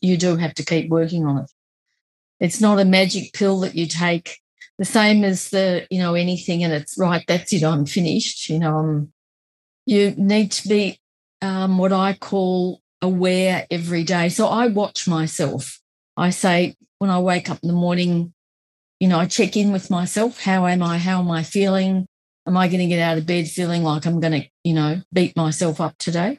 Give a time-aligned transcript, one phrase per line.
[0.00, 1.50] you do have to keep working on it.
[2.40, 4.38] It's not a magic pill that you take
[4.78, 8.48] the same as the, you know, anything and it's right, that's it, I'm finished.
[8.48, 9.12] You know, um,
[9.84, 10.98] you need to be
[11.42, 14.28] um, what I call aware every day.
[14.30, 15.80] So I watch myself.
[16.16, 18.32] I say when I wake up in the morning,
[19.00, 20.42] you know, I check in with myself.
[20.42, 20.98] How am I?
[20.98, 22.06] How am I feeling?
[22.46, 25.02] Am I going to get out of bed feeling like I'm going to, you know,
[25.12, 26.38] beat myself up today?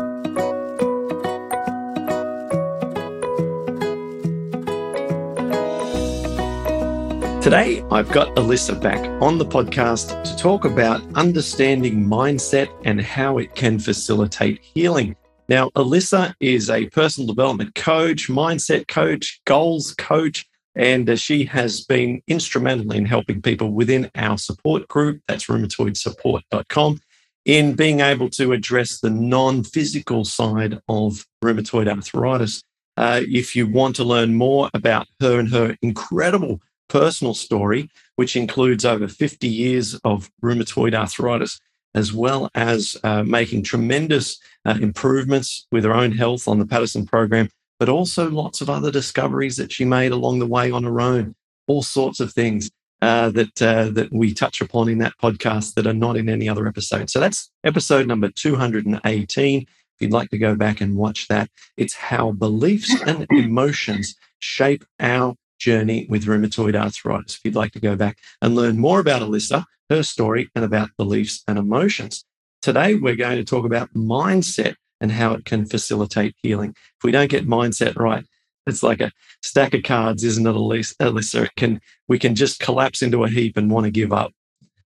[7.41, 13.39] Today, I've got Elissa back on the podcast to talk about understanding mindset and how
[13.39, 15.15] it can facilitate healing.
[15.49, 21.83] Now, Elissa is a personal development coach, mindset coach, goals coach, and uh, she has
[21.83, 26.99] been instrumental in helping people within our support group, that's rheumatoidsupport.com,
[27.45, 32.61] in being able to address the non physical side of rheumatoid arthritis.
[32.97, 36.61] Uh, if you want to learn more about her and her incredible
[36.91, 41.59] personal story, which includes over 50 years of rheumatoid arthritis,
[41.95, 47.05] as well as uh, making tremendous uh, improvements with her own health on the Paddison
[47.05, 50.99] program, but also lots of other discoveries that she made along the way on her
[50.99, 51.33] own,
[51.67, 52.69] all sorts of things.
[53.03, 56.47] Uh, that uh, that we touch upon in that podcast that are not in any
[56.47, 57.09] other episode.
[57.09, 59.61] So that's episode number 218.
[59.61, 59.67] If
[59.99, 65.35] you'd like to go back and watch that, it's how beliefs and emotions shape our
[65.61, 67.35] journey with rheumatoid arthritis.
[67.35, 70.89] If you'd like to go back and learn more about Elissa, her story, and about
[70.97, 72.25] beliefs and emotions.
[72.61, 76.71] Today, we're going to talk about mindset and how it can facilitate healing.
[76.71, 78.25] If we don't get mindset right,
[78.67, 79.11] it's like a
[79.41, 80.55] stack of cards, isn't it,
[80.99, 81.43] Elissa?
[81.43, 84.31] It can, we can just collapse into a heap and want to give up.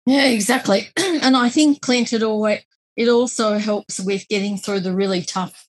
[0.07, 0.89] Yeah, exactly.
[1.23, 2.63] And I think, Clint, it, always,
[2.97, 5.69] it also helps with getting through the really tough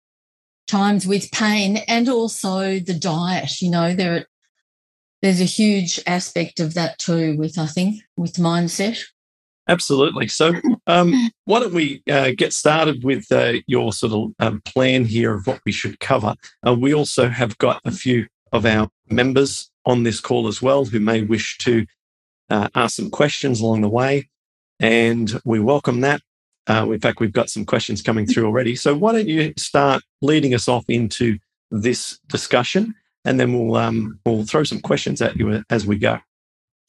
[0.67, 3.61] times with pain and also the diet.
[3.61, 4.25] You know, there
[5.23, 9.01] there's a huge aspect of that too with i think with mindset.
[9.69, 10.27] Absolutely.
[10.27, 10.53] So
[10.87, 15.33] um, why don't we uh, get started with uh, your sort of um, plan here
[15.33, 16.35] of what we should cover.
[16.67, 20.83] Uh, we also have got a few of our members on this call as well
[20.83, 21.85] who may wish to
[22.49, 24.29] uh, ask some questions along the way
[24.79, 26.21] and we welcome that.
[26.69, 28.75] Uh, in fact we've got some questions coming through already.
[28.75, 31.37] So why don't you start leading us off into
[31.71, 32.93] this discussion
[33.25, 36.19] and then we'll um, we'll throw some questions at you as we go.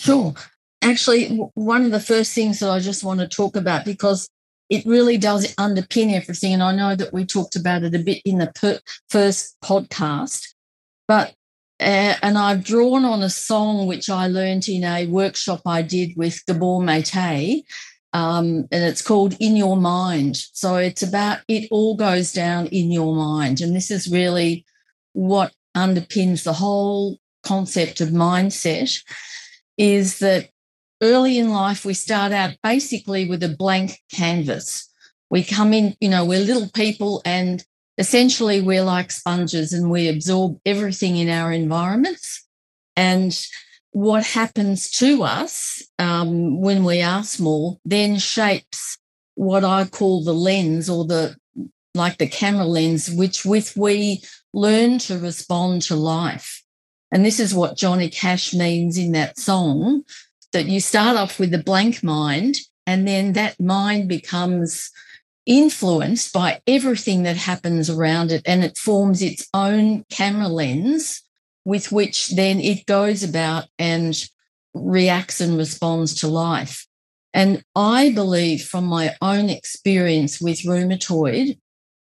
[0.00, 0.34] Sure.
[0.82, 4.28] Actually, one of the first things that I just want to talk about because
[4.68, 8.22] it really does underpin everything, and I know that we talked about it a bit
[8.24, 10.54] in the per- first podcast,
[11.06, 11.34] but
[11.80, 16.16] uh, and I've drawn on a song which I learned in a workshop I did
[16.16, 17.64] with Gabor Mate,
[18.12, 20.36] um, and it's called In Your Mind.
[20.36, 24.64] So it's about it all goes down in your mind, and this is really
[25.12, 29.02] what underpins the whole concept of mindset
[29.76, 30.48] is that
[31.02, 34.88] early in life, we start out basically with a blank canvas.
[35.30, 37.64] We come in, you know, we're little people and
[37.98, 42.46] essentially we're like sponges and we absorb everything in our environments.
[42.96, 43.38] And
[43.90, 48.98] what happens to us um, when we are small then shapes
[49.36, 51.36] what I call the lens or the
[51.94, 54.22] like the camera lens, which with we
[54.54, 56.62] learn to respond to life.
[57.10, 60.04] And this is what Johnny Cash means in that song
[60.52, 62.56] that you start off with a blank mind,
[62.86, 64.90] and then that mind becomes
[65.44, 71.22] influenced by everything that happens around it, and it forms its own camera lens
[71.64, 74.28] with which then it goes about and
[74.72, 76.86] reacts and responds to life.
[77.32, 81.58] And I believe from my own experience with rheumatoid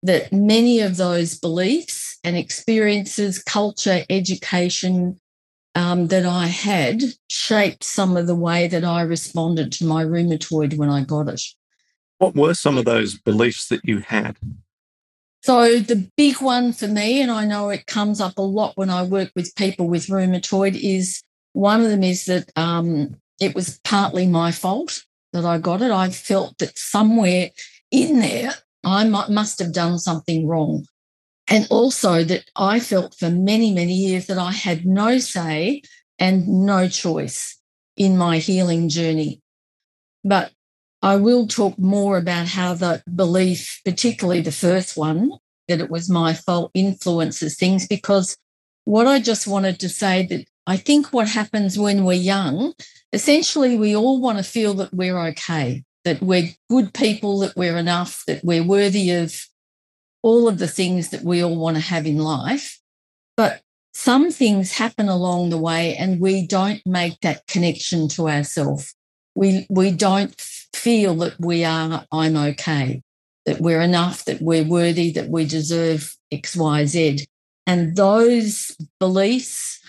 [0.02, 5.18] that many of those beliefs and experiences, culture, education
[5.74, 10.76] um, that I had shaped some of the way that I responded to my rheumatoid
[10.76, 11.42] when I got it.
[12.18, 14.36] What were some of those beliefs that you had?
[15.42, 18.90] So, the big one for me, and I know it comes up a lot when
[18.90, 21.22] I work with people with rheumatoid, is
[21.52, 25.90] one of them is that um, it was partly my fault that I got it.
[25.90, 27.50] I felt that somewhere
[27.90, 28.54] in there
[28.86, 30.86] I must have done something wrong.
[31.48, 35.82] And also that I felt for many, many years that I had no say
[36.18, 37.56] and no choice.
[37.96, 39.40] in my healing journey.
[40.24, 40.52] But
[41.02, 45.32] I will talk more about how the belief, particularly the first one,
[45.68, 48.36] that it was my fault influences things because
[48.84, 52.74] what I just wanted to say that I think what happens when we're young,
[53.12, 57.76] essentially we all want to feel that we're okay, that we're good people, that we're
[57.76, 59.44] enough, that we're worthy of
[60.22, 62.78] all of the things that we all want to have in life.
[63.36, 63.60] But
[63.92, 68.94] some things happen along the way and we don't make that connection to ourselves.
[69.34, 70.32] We, we don't
[70.72, 73.02] feel that we are, I'm okay,
[73.44, 77.26] that we're enough, that we're worthy, that we deserve X, Y, Z.
[77.66, 79.80] And those beliefs,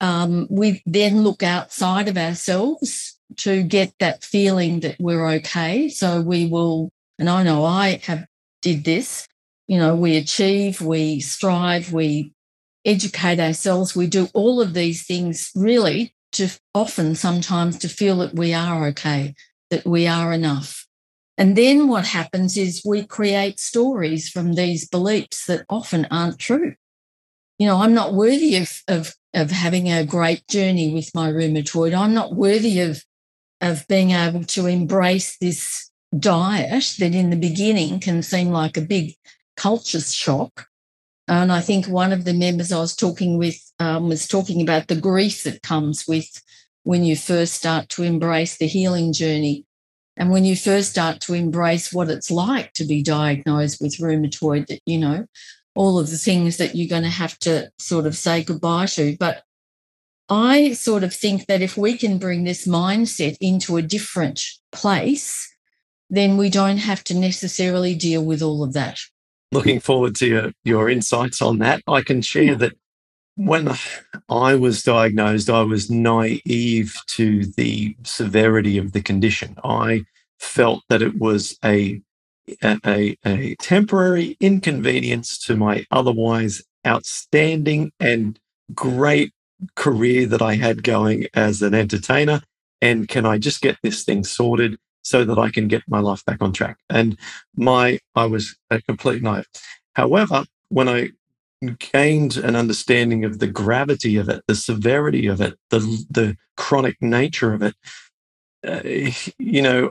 [0.00, 5.88] um, we then look outside of ourselves to get that feeling that we're okay.
[5.88, 8.26] So we will, and I know I have
[8.62, 9.26] did this,
[9.66, 12.32] you know, we achieve, we strive, we
[12.84, 13.96] educate ourselves.
[13.96, 18.86] We do all of these things really to often sometimes to feel that we are
[18.88, 19.34] okay,
[19.70, 20.86] that we are enough.
[21.36, 26.74] And then what happens is we create stories from these beliefs that often aren't true.
[27.58, 31.96] You know, I'm not worthy of, of, of having a great journey with my rheumatoid.
[31.96, 33.02] I'm not worthy of,
[33.64, 38.82] of being able to embrace this diet that in the beginning can seem like a
[38.82, 39.14] big
[39.56, 40.66] culture shock.
[41.26, 44.88] And I think one of the members I was talking with um, was talking about
[44.88, 46.42] the grief that comes with
[46.82, 49.64] when you first start to embrace the healing journey.
[50.16, 54.66] And when you first start to embrace what it's like to be diagnosed with rheumatoid,
[54.66, 55.26] that, you know,
[55.74, 59.16] all of the things that you're going to have to sort of say goodbye to.
[59.18, 59.43] But
[60.28, 64.42] I sort of think that if we can bring this mindset into a different
[64.72, 65.54] place,
[66.08, 68.98] then we don't have to necessarily deal with all of that
[69.54, 71.80] looking forward to your, your insights on that.
[71.86, 72.74] I can share that
[73.36, 73.68] when
[74.28, 79.56] I was diagnosed, I was naive to the severity of the condition.
[79.64, 80.02] I
[80.38, 82.02] felt that it was a,
[82.62, 88.38] a, a temporary inconvenience to my otherwise outstanding and
[88.74, 89.32] great
[89.74, 92.42] career that I had going as an entertainer.
[92.80, 94.78] And can I just get this thing sorted?
[95.06, 96.78] so that I can get my life back on track.
[96.88, 97.18] And
[97.56, 99.46] my, I was a complete knife.
[99.92, 101.10] However, when I
[101.78, 105.80] gained an understanding of the gravity of it, the severity of it, the
[106.10, 107.74] the chronic nature of it,
[108.66, 108.80] uh,
[109.38, 109.90] you know,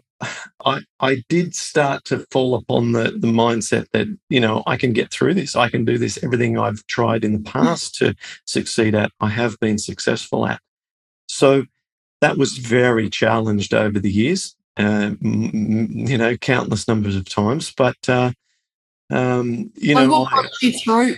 [0.65, 4.93] I I did start to fall upon the the mindset that you know I can
[4.93, 5.55] get through this.
[5.55, 6.23] I can do this.
[6.23, 8.15] Everything I've tried in the past to
[8.45, 10.59] succeed at, I have been successful at.
[11.27, 11.65] So
[12.21, 17.73] that was very challenged over the years uh, you know, countless numbers of times.
[17.75, 18.31] But uh,
[19.09, 21.15] um, you know, what got you through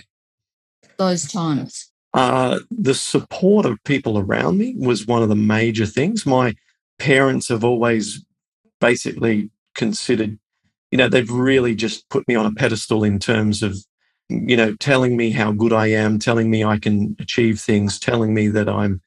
[0.98, 1.90] those times?
[2.14, 6.24] Uh, the support of people around me was one of the major things.
[6.24, 6.54] My
[6.98, 8.24] parents have always
[8.80, 10.38] basically considered,
[10.90, 13.76] you know, they've really just put me on a pedestal in terms of,
[14.28, 18.34] you know, telling me how good I am, telling me I can achieve things, telling
[18.34, 19.00] me that I'm,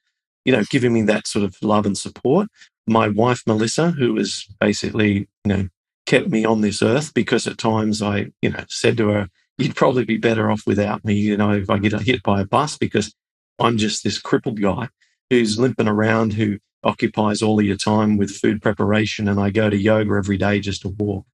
[0.45, 2.47] you know, giving me that sort of love and support
[2.89, 5.67] my wife Melissa, who has basically, you know,
[6.05, 9.75] kept me on this earth because at times I, you know, said to her, "You'd
[9.75, 12.77] probably be better off without me." You know, if I get hit by a bus
[12.77, 13.13] because
[13.59, 14.89] I'm just this crippled guy
[15.29, 19.69] who's limping around, who occupies all of your time with food preparation, and I go
[19.69, 21.25] to yoga every day just to walk.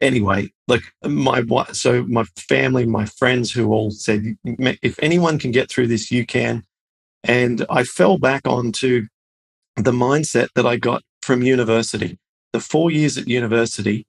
[0.00, 1.42] Anyway, like my
[1.72, 6.26] so my family, my friends, who all said, "If anyone can get through this, you
[6.26, 6.64] can."
[7.22, 9.06] And I fell back onto
[9.76, 12.18] the mindset that I got from university.
[12.52, 14.06] The four years at university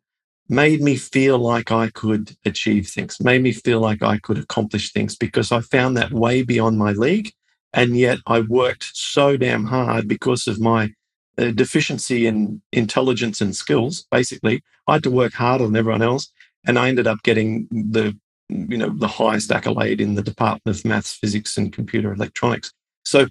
[0.47, 4.91] made me feel like I could achieve things, made me feel like I could accomplish
[4.91, 7.33] things because I found that way beyond my league.
[7.74, 10.93] And yet I worked so damn hard because of my
[11.38, 14.05] uh, deficiency in intelligence and skills.
[14.12, 16.31] Basically, I had to work harder than everyone else.
[16.65, 18.17] And I ended up getting the,
[18.50, 22.72] you know, the highest accolade in the Department of Maths, Physics, and Computer Electronics.
[23.03, 23.27] So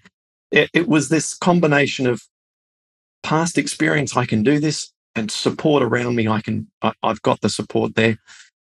[0.51, 2.23] it, it was this combination of
[3.23, 7.41] past experience, I can do this, and support around me, I can, I, have got
[7.41, 8.19] the support there.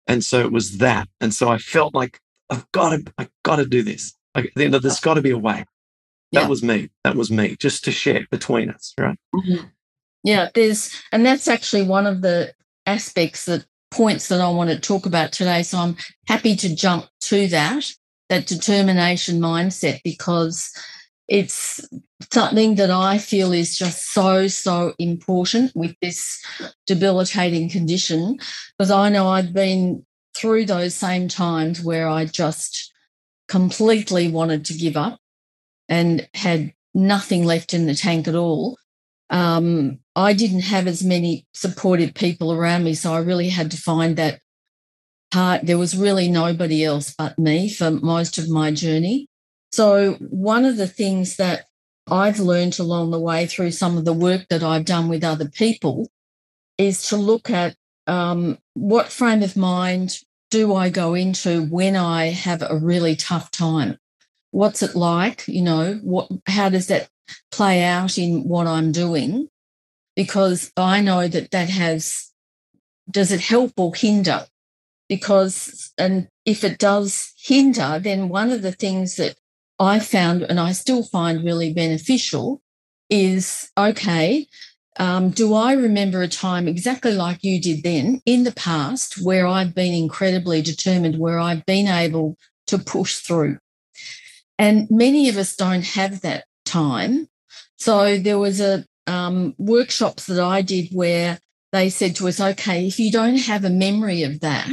[0.07, 1.09] And so it was that.
[1.19, 2.19] And so I felt like
[2.49, 4.13] I've got to, I've got to do this.
[4.35, 5.65] Like, you know, there's got to be a way.
[6.33, 6.47] That yeah.
[6.47, 6.89] was me.
[7.03, 9.17] That was me, just to share between us, right?
[9.33, 9.67] Mm-hmm.
[10.23, 12.53] Yeah, there's, and that's actually one of the
[12.85, 15.63] aspects that points that I want to talk about today.
[15.63, 15.95] So I'm
[16.27, 17.91] happy to jump to that,
[18.29, 20.71] that determination mindset, because
[21.27, 21.87] it's
[22.31, 26.43] something that I feel is just so, so important with this
[26.85, 28.37] debilitating condition
[28.77, 32.91] because I know I've been through those same times where I just
[33.47, 35.19] completely wanted to give up
[35.87, 38.77] and had nothing left in the tank at all.
[39.29, 42.93] um, I didn't have as many supportive people around me.
[42.93, 44.39] So I really had to find that
[45.31, 45.65] part.
[45.65, 49.27] There was really nobody else but me for most of my journey.
[49.71, 51.65] So, one of the things that
[52.09, 55.49] I've learned along the way through some of the work that I've done with other
[55.49, 56.09] people
[56.77, 57.75] is to look at
[58.07, 60.19] um, what frame of mind
[60.51, 63.97] do I go into when I have a really tough time?
[64.51, 65.47] What's it like?
[65.47, 67.09] You know, what, how does that
[67.51, 69.49] play out in what I'm doing?
[70.15, 72.31] Because I know that that has,
[73.09, 74.45] does it help or hinder?
[75.09, 79.35] Because, and if it does hinder, then one of the things that
[79.77, 82.61] I found and I still find really beneficial
[83.09, 84.47] is okay,
[84.97, 89.45] um, do I remember a time exactly like you did then in the past where
[89.45, 92.37] I've been incredibly determined, where I've been able
[92.67, 93.57] to push through?
[94.57, 97.27] And many of us don't have that time.
[97.77, 101.39] So there was a um, workshops that I did where
[101.71, 104.69] they said to us, okay, if you don't have a memory of that,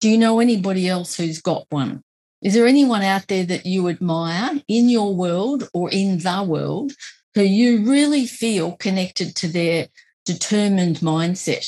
[0.00, 2.02] do you know anybody else who's got one?
[2.42, 6.92] Is there anyone out there that you admire in your world or in the world
[7.34, 9.88] who you really feel connected to their
[10.24, 11.66] determined mindset?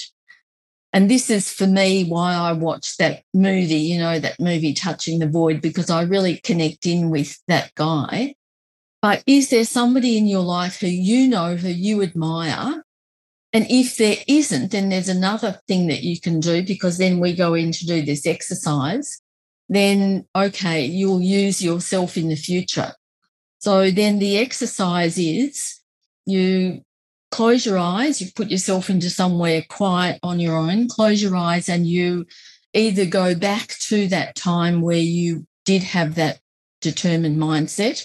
[0.93, 5.19] And this is for me why I watched that movie, you know, that movie Touching
[5.19, 8.35] the Void, because I really connect in with that guy.
[9.01, 12.85] But is there somebody in your life who you know, who you admire?
[13.55, 17.35] And if there isn't, then there's another thing that you can do because then we
[17.35, 19.23] go in to do this exercise
[19.73, 22.93] then okay, you'll use yourself in the future.
[23.63, 25.79] So then the exercise is
[26.27, 26.83] you
[27.31, 31.69] close your eyes, you put yourself into somewhere quiet on your own, close your eyes,
[31.69, 32.27] and you
[32.75, 36.41] either go back to that time where you did have that
[36.81, 38.05] determined mindset,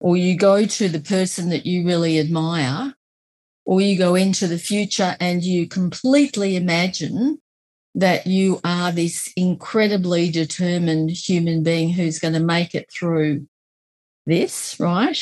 [0.00, 2.92] or you go to the person that you really admire,
[3.64, 7.38] or you go into the future and you completely imagine
[7.94, 13.46] that you are this incredibly determined human being who's going to make it through
[14.26, 15.18] this, right?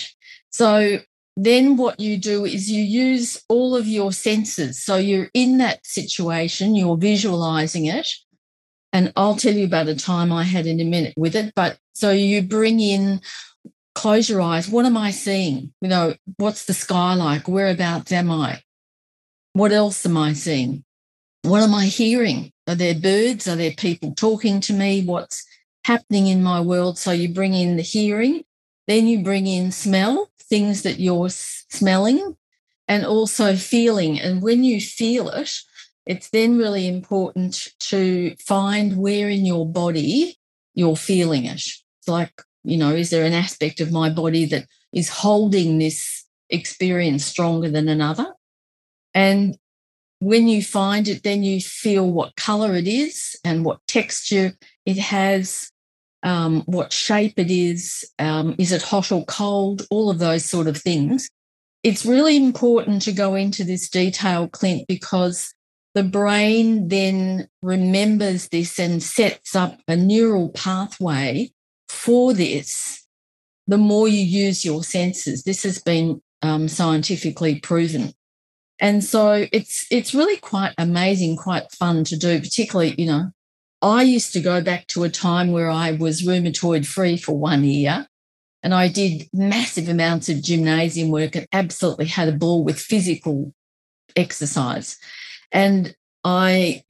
[0.50, 0.98] So
[1.36, 4.82] then what you do is you use all of your senses.
[4.82, 8.08] So you're in that situation, you're visualizing it.
[8.92, 11.52] And I'll tell you about a time I had in a minute with it.
[11.56, 13.20] But so you bring in,
[13.96, 14.68] close your eyes.
[14.68, 15.72] What am I seeing?
[15.80, 17.48] You know, what's the sky like?
[17.48, 18.62] Whereabouts am I?
[19.52, 20.84] What else am I seeing?
[21.42, 22.52] What am I hearing?
[22.68, 23.48] Are there birds?
[23.48, 25.04] Are there people talking to me?
[25.04, 25.44] What's
[25.84, 26.96] happening in my world?
[26.96, 28.44] So you bring in the hearing,
[28.86, 32.36] then you bring in smell, things that you're smelling,
[32.86, 34.20] and also feeling.
[34.20, 35.50] And when you feel it,
[36.06, 40.38] it's then really important to find where in your body
[40.74, 41.54] you're feeling it.
[41.54, 46.24] It's like, you know, is there an aspect of my body that is holding this
[46.50, 48.34] experience stronger than another?
[49.14, 49.56] And
[50.20, 54.98] when you find it, then you feel what color it is and what texture it
[54.98, 55.70] has,
[56.24, 60.66] um, what shape it is, um, is it hot or cold, all of those sort
[60.66, 61.28] of things.
[61.82, 65.54] It's really important to go into this detail, Clint, because
[65.94, 71.52] the brain then remembers this and sets up a neural pathway
[71.88, 73.06] for this.
[73.66, 78.12] The more you use your senses, this has been um, scientifically proven.
[78.80, 83.30] And so it's it's really quite amazing, quite fun to do, particularly, you know,
[83.84, 87.64] I used to go back to a time where I was rheumatoid free for one
[87.64, 88.06] year
[88.62, 93.52] and I did massive amounts of gymnasium work and absolutely had a ball with physical
[94.16, 94.96] exercise.
[95.52, 96.82] And I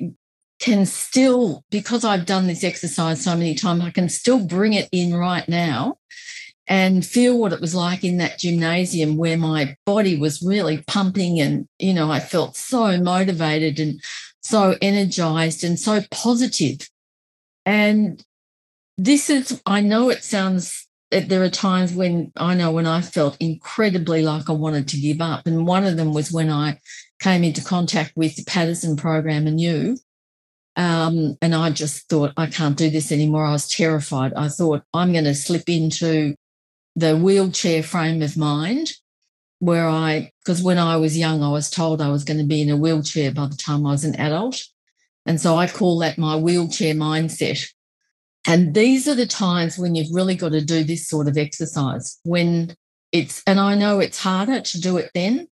[0.61, 4.89] can still, because I've done this exercise so many times, I can still bring it
[4.93, 5.99] in right now
[6.69, 11.39] and feel what it was like in that gymnasium where my body was really pumping
[11.39, 14.01] and you know i felt so motivated and
[14.45, 16.89] so energized and so positive
[17.67, 18.25] and
[18.97, 23.37] this is i know it sounds there are times when i know when i felt
[23.41, 26.79] incredibly like i wanted to give up and one of them was when i
[27.21, 29.97] came into contact with the Paddison program and you
[30.77, 33.45] um, and I just thought, I can't do this anymore.
[33.45, 34.35] I was terrified.
[34.35, 36.35] I thought, I'm going to slip into
[36.97, 38.93] the wheelchair frame of mind
[39.65, 42.61] where I, because when I was young, I was told I was going to be
[42.61, 44.63] in a wheelchair by the time I was an adult.
[45.27, 47.67] And so I call that my wheelchair mindset.
[48.47, 52.21] And these are the times when you've really got to do this sort of exercise
[52.25, 52.77] when
[53.11, 55.49] it's, and I know it's harder to do it then,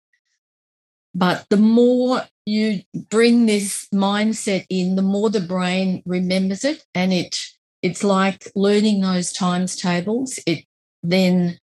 [1.14, 6.84] but the more you bring this mindset in, the more the brain remembers it.
[6.96, 7.38] And it,
[7.80, 10.40] it's like learning those times tables.
[10.46, 10.64] It
[11.04, 11.59] then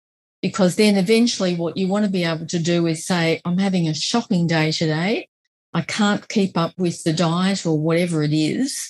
[0.47, 3.89] because then eventually what you want to be able to do is say, I'm having
[3.89, 5.29] a shopping day today.
[5.75, 8.89] I can't keep up with the diet or whatever it is.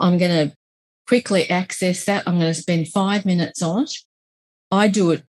[0.00, 0.56] I'm going to
[1.06, 2.24] quickly access that.
[2.26, 3.92] I'm going to spend five minutes on it.
[4.72, 5.22] I do it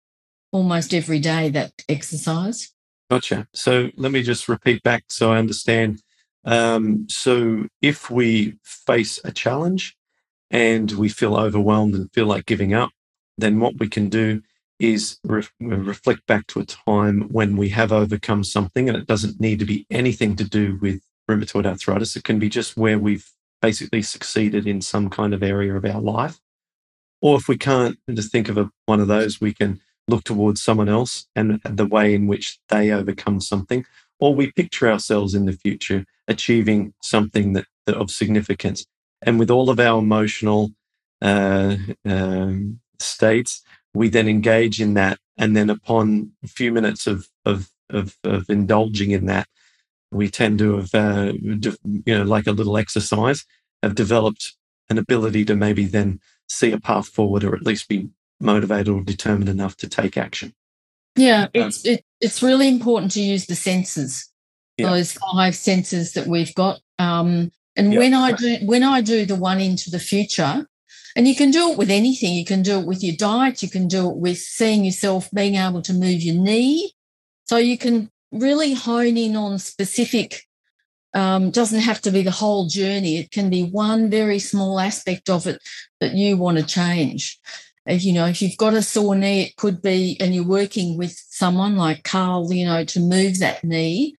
[0.52, 2.72] almost every day, that exercise.
[3.12, 3.48] Gotcha.
[3.54, 6.02] So let me just repeat back so I understand.
[6.46, 9.96] Um, so if we face a challenge
[10.50, 12.90] and we feel overwhelmed and feel like giving up,
[13.38, 14.42] then what we can do
[14.80, 19.40] is re- reflect back to a time when we have overcome something, and it doesn't
[19.40, 22.16] need to be anything to do with rheumatoid arthritis.
[22.16, 23.30] It can be just where we've
[23.62, 26.40] basically succeeded in some kind of area of our life.
[27.22, 30.62] Or if we can't just think of a, one of those, we can look towards
[30.62, 33.86] someone else and the way in which they overcome something.
[34.20, 38.86] Or we picture ourselves in the future achieving something that, that of significance.
[39.22, 40.72] And with all of our emotional
[41.22, 43.62] uh, um, states,
[43.94, 45.20] we then engage in that.
[45.38, 49.48] And then upon a few minutes of, of, of, of indulging in that,
[50.12, 51.78] we tend to have, uh, you
[52.08, 53.46] know, like a little exercise,
[53.84, 54.54] have developed
[54.90, 59.02] an ability to maybe then see a path forward or at least be motivated or
[59.02, 60.54] determined enough to take action.
[61.16, 64.32] Yeah, it's it, it's really important to use the senses,
[64.78, 64.90] yeah.
[64.90, 66.80] those five senses that we've got.
[66.98, 70.66] Um, and when I do when I do the one into the future,
[71.16, 72.34] and you can do it with anything.
[72.34, 73.64] You can do it with your diet.
[73.64, 76.94] You can do it with seeing yourself being able to move your knee.
[77.46, 80.44] So you can really hone in on specific.
[81.16, 83.18] Um, doesn't have to be the whole journey.
[83.18, 85.60] It can be one very small aspect of it
[86.00, 87.40] that you want to change.
[87.88, 90.98] If, you know, if you've got a sore knee, it could be, and you're working
[90.98, 94.16] with someone like Carl, you know, to move that knee.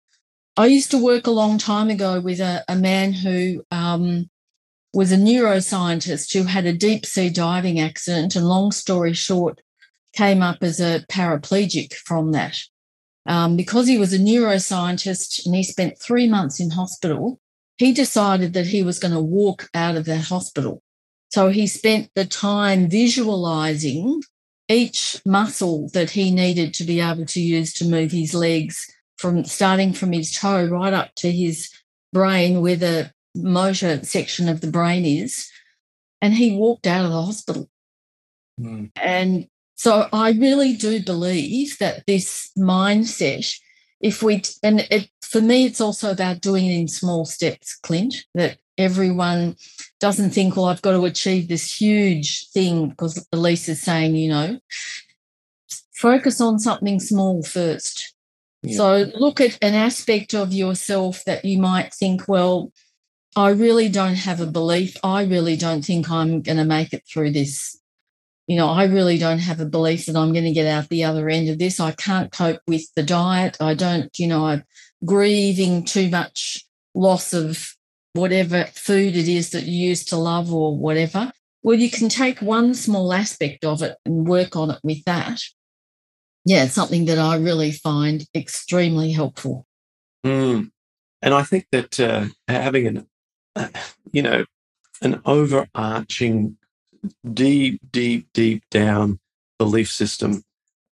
[0.56, 4.28] I used to work a long time ago with a, a man who um,
[4.92, 9.60] was a neuroscientist who had a deep sea diving accident, and long story short,
[10.12, 12.58] came up as a paraplegic from that.
[13.26, 17.38] Um, because he was a neuroscientist and he spent three months in hospital,
[17.76, 20.82] he decided that he was going to walk out of that hospital.
[21.30, 24.22] So he spent the time visualizing
[24.68, 28.86] each muscle that he needed to be able to use to move his legs
[29.18, 31.70] from starting from his toe right up to his
[32.12, 35.50] brain where the motor section of the brain is.
[36.22, 37.70] And he walked out of the hospital.
[38.60, 38.90] Mm.
[38.96, 43.54] And so I really do believe that this mindset,
[44.00, 48.14] if we, and it, for me, it's also about doing it in small steps, Clint,
[48.34, 49.56] that everyone
[50.00, 54.30] doesn't think, well, I've got to achieve this huge thing because Elise is saying, you
[54.30, 54.58] know,
[55.94, 58.14] focus on something small first.
[58.62, 58.76] Yeah.
[58.76, 62.72] So look at an aspect of yourself that you might think, well,
[63.36, 64.96] I really don't have a belief.
[65.04, 67.78] I really don't think I'm going to make it through this.
[68.46, 71.04] You know, I really don't have a belief that I'm going to get out the
[71.04, 71.78] other end of this.
[71.78, 73.56] I can't cope with the diet.
[73.60, 74.64] I don't, you know, I'm
[75.04, 76.64] grieving too much
[76.94, 77.76] loss of
[78.14, 81.32] whatever food it is that you used to love or whatever.
[81.62, 85.40] Well, you can take one small aspect of it and work on it with that.
[86.44, 89.66] Yeah, it's something that I really find extremely helpful.
[90.26, 90.70] Mm.
[91.22, 93.06] And I think that uh, having an
[94.12, 94.44] you know,
[95.02, 96.56] an overarching,
[97.32, 99.18] deep, deep, deep down
[99.58, 100.42] belief system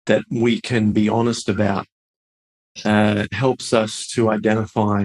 [0.07, 1.87] that we can be honest about
[2.85, 5.05] uh, helps us to identify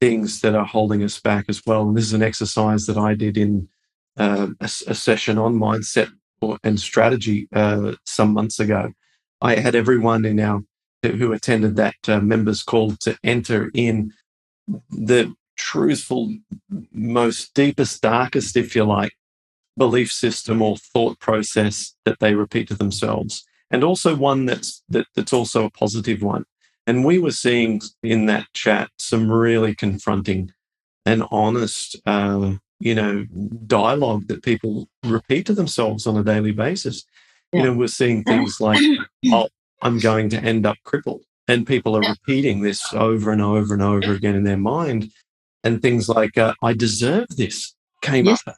[0.00, 1.88] things that are holding us back as well.
[1.88, 3.68] And this is an exercise that I did in
[4.16, 6.10] uh, a, a, session on mindset
[6.62, 8.92] and strategy uh, some months ago.
[9.40, 10.62] I had everyone in our
[11.02, 14.12] who attended that uh, members call to enter in
[14.90, 16.34] the truthful,
[16.92, 19.12] most deepest, darkest, if you like,
[19.76, 25.06] belief system or thought process that they repeat to themselves, and also one that's that,
[25.14, 26.44] that's also a positive one.
[26.86, 30.52] And we were seeing in that chat some really confronting
[31.06, 33.24] and honest, uh, you know,
[33.66, 37.04] dialogue that people repeat to themselves on a daily basis.
[37.52, 37.60] Yeah.
[37.60, 38.80] You know, we're seeing things like,
[39.26, 39.48] "Oh,
[39.82, 43.82] I'm going to end up crippled," and people are repeating this over and over and
[43.82, 45.10] over again in their mind
[45.64, 48.42] and things like uh, "I deserve this" came yes.
[48.46, 48.56] up.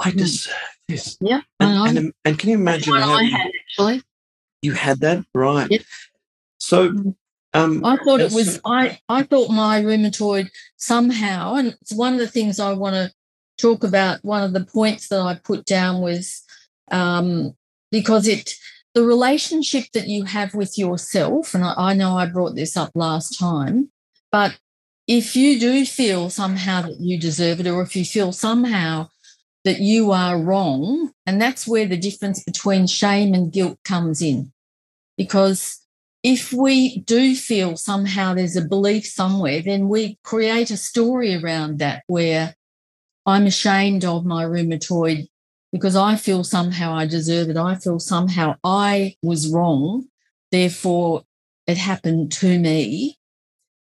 [0.00, 0.18] I hmm.
[0.18, 0.54] deserve
[0.88, 1.16] this.
[1.20, 4.02] Yeah, and, and, and, can you imagine how I had actually?
[4.62, 5.70] You had that right.
[5.70, 5.82] Yep.
[6.58, 7.10] So hmm.
[7.54, 8.60] um, I thought it was.
[8.64, 13.10] I I thought my rheumatoid somehow, and it's one of the things I want to
[13.58, 14.24] talk about.
[14.24, 16.42] One of the points that I put down was
[16.90, 17.54] um,
[17.90, 18.54] because it
[18.94, 22.90] the relationship that you have with yourself, and I, I know I brought this up
[22.94, 23.90] last time,
[24.32, 24.58] but
[25.06, 29.08] if you do feel somehow that you deserve it, or if you feel somehow
[29.64, 34.52] that you are wrong, and that's where the difference between shame and guilt comes in.
[35.16, 35.80] Because
[36.22, 41.78] if we do feel somehow there's a belief somewhere, then we create a story around
[41.78, 42.54] that where
[43.26, 45.28] I'm ashamed of my rheumatoid
[45.72, 47.56] because I feel somehow I deserve it.
[47.56, 50.06] I feel somehow I was wrong.
[50.50, 51.22] Therefore,
[51.66, 53.19] it happened to me.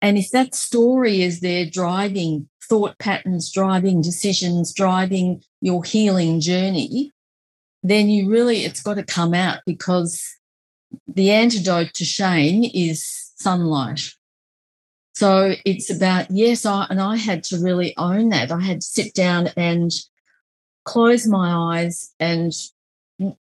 [0.03, 7.13] And if that story is there driving thought patterns, driving decisions, driving your healing journey,
[7.83, 10.37] then you really, it's got to come out because
[11.07, 14.13] the antidote to shame is sunlight.
[15.15, 18.53] So it's about, yes, I, and I had to really own that.
[18.53, 19.91] I had to sit down and
[20.85, 22.53] close my eyes and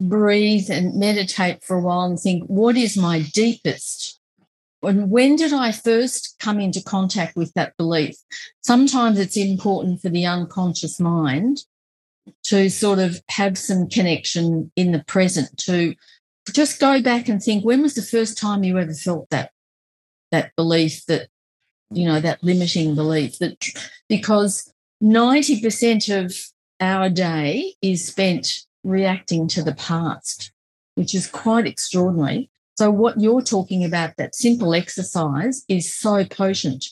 [0.00, 4.20] breathe and meditate for a while and think, what is my deepest?
[4.86, 8.16] And when did I first come into contact with that belief?
[8.62, 11.64] Sometimes it's important for the unconscious mind
[12.44, 15.94] to sort of have some connection in the present to
[16.52, 19.50] just go back and think when was the first time you ever felt that
[20.30, 21.28] that belief that
[21.90, 23.66] you know that limiting belief that
[24.08, 26.34] because 90% of
[26.80, 30.52] our day is spent reacting to the past
[30.94, 36.84] which is quite extraordinary so what you're talking about that simple exercise is so potent.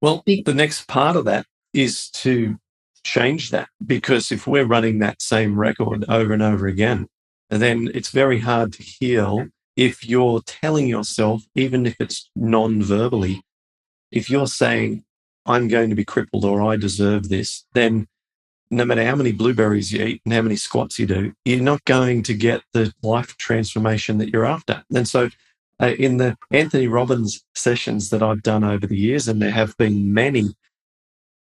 [0.00, 2.56] Well the next part of that is to
[3.04, 7.06] change that because if we're running that same record over and over again
[7.48, 13.42] then it's very hard to heal if you're telling yourself, even if it's non verbally,
[14.10, 15.04] if you're saying,
[15.46, 18.06] I'm going to be crippled or I deserve this, then
[18.70, 21.84] no matter how many blueberries you eat and how many squats you do, you're not
[21.84, 24.84] going to get the life transformation that you're after.
[24.94, 25.28] And so,
[25.80, 29.76] uh, in the Anthony Robbins sessions that I've done over the years, and there have
[29.78, 30.54] been many,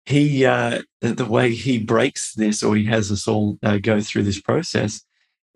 [0.06, 4.24] he uh, the way he breaks this, or he has us all uh, go through
[4.24, 5.04] this process,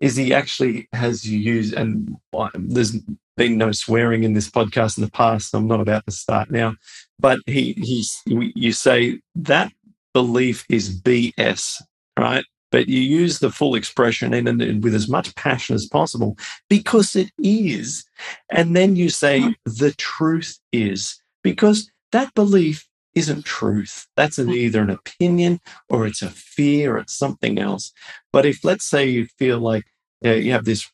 [0.00, 2.16] is he actually has you use and
[2.54, 2.98] there's
[3.36, 5.54] been no swearing in this podcast in the past.
[5.54, 6.74] I'm not about to start now,
[7.18, 9.72] but he, he's, you say that
[10.16, 11.82] belief is BS,
[12.18, 12.42] right?
[12.72, 16.38] But you use the full expression and, and with as much passion as possible
[16.70, 18.02] because it is.
[18.50, 24.06] And then you say the truth is because that belief isn't truth.
[24.16, 27.92] That's an, either an opinion or it's a fear or it's something else.
[28.32, 29.84] But if, let's say, you feel like
[30.24, 30.90] uh, you have this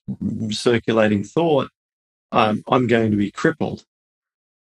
[0.50, 1.68] circulating thought,
[2.32, 3.84] um, I'm going to be crippled,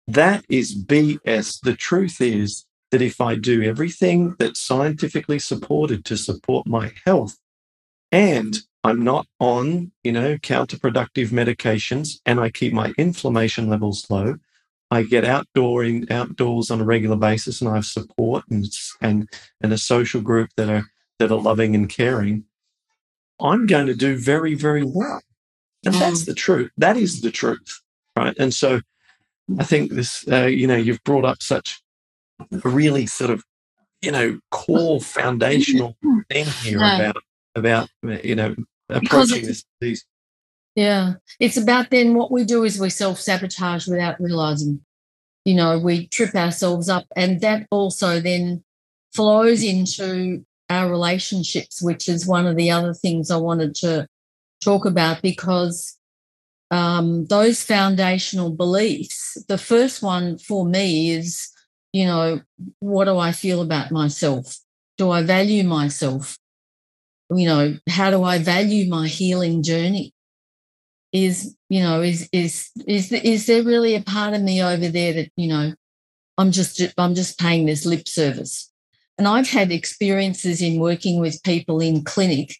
[0.08, 1.58] that is BS.
[1.62, 7.38] The truth is that if I do everything that's scientifically supported to support my health
[8.12, 14.36] and I'm not on, you know, counterproductive medications and I keep my inflammation levels low,
[14.90, 18.66] I get outdoor in, outdoors on a regular basis, and I have support and
[19.00, 19.26] and
[19.62, 20.84] and a social group that are
[21.18, 22.44] that are loving and caring.
[23.40, 25.22] I'm going to do very very well,
[25.86, 26.26] and that's mm.
[26.26, 26.70] the truth.
[26.76, 27.80] That is the truth,
[28.16, 28.36] right?
[28.38, 28.82] And so,
[29.58, 31.81] I think this, uh, you know, you've brought up such
[32.50, 33.42] really sort of,
[34.00, 35.96] you know, core foundational
[36.30, 37.16] thing here about
[37.54, 38.54] about you know
[38.88, 40.04] approaching this disease.
[40.74, 41.14] Yeah.
[41.38, 44.80] It's about then what we do is we self sabotage without realizing.
[45.44, 47.04] You know, we trip ourselves up.
[47.16, 48.62] And that also then
[49.12, 54.06] flows into our relationships, which is one of the other things I wanted to
[54.62, 55.98] talk about because
[56.70, 61.48] um, those foundational beliefs, the first one for me is,
[61.92, 62.40] you know,
[62.80, 64.58] what do I feel about myself?
[64.98, 66.36] Do I value myself?
[67.30, 70.12] You know, how do I value my healing journey?
[71.12, 75.12] is you know is is is is there really a part of me over there
[75.12, 75.72] that you know
[76.38, 78.72] i'm just i'm just paying this lip service
[79.18, 82.56] and i've had experiences in working with people in clinic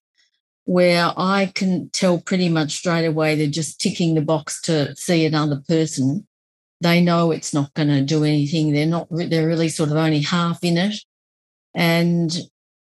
[0.65, 5.25] where i can tell pretty much straight away they're just ticking the box to see
[5.25, 6.27] another person
[6.83, 10.21] they know it's not going to do anything they're not they're really sort of only
[10.21, 10.95] half in it
[11.75, 12.37] and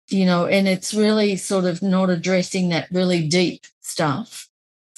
[0.09, 4.49] you know and it's really sort of not addressing that really deep stuff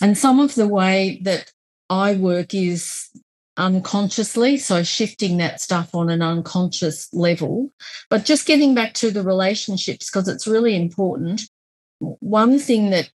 [0.01, 1.53] and some of the way that
[1.88, 3.09] I work is
[3.57, 7.72] unconsciously, so shifting that stuff on an unconscious level.
[8.11, 11.42] But just getting back to the relationships, because it's really important.
[11.99, 13.11] One thing that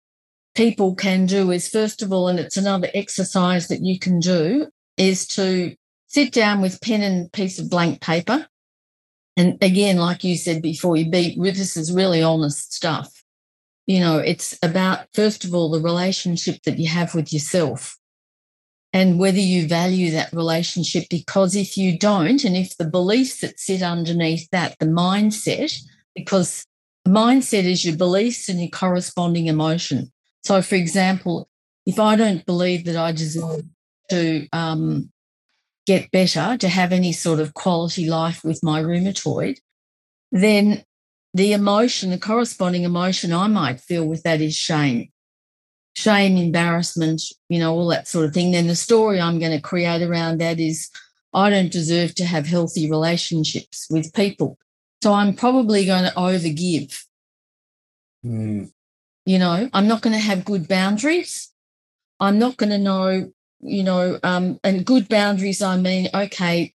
[0.55, 4.67] people can do is, first of all, and it's another exercise that you can do,
[5.01, 5.75] is to
[6.07, 8.47] sit down with pen and piece of blank paper.
[9.37, 13.21] And again, like you said before, you beat this is really honest stuff
[13.91, 17.97] you know, it's about, first of all, the relationship that you have with yourself
[18.93, 21.05] and whether you value that relationship.
[21.09, 25.77] Because if you don't, and if the beliefs that sit underneath that, the mindset,
[26.15, 26.65] because
[27.07, 30.11] mindset is your beliefs and your corresponding emotion.
[30.43, 31.49] So, for example,
[31.85, 33.63] if I don't believe that I deserve
[34.11, 35.11] to um,
[35.85, 39.57] get better, to have any sort of quality life with my rheumatoid,
[40.31, 40.83] then
[41.33, 45.09] the emotion, the corresponding emotion I might feel with that is shame.
[45.93, 48.51] Shame, embarrassment, you know, all that sort of thing.
[48.51, 50.89] Then the story I'm going to create around that is
[51.33, 54.57] I don't deserve to have healthy relationships with people.
[55.03, 57.03] So I'm probably going to overgive.
[58.25, 58.71] Mm.
[59.25, 61.51] You know, I'm not going to have good boundaries.
[62.19, 66.73] I'm not going to know, you know, um, and good boundaries, I mean, okay,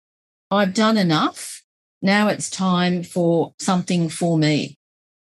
[0.51, 1.62] I've done enough.
[2.03, 4.79] Now it's time for something for me.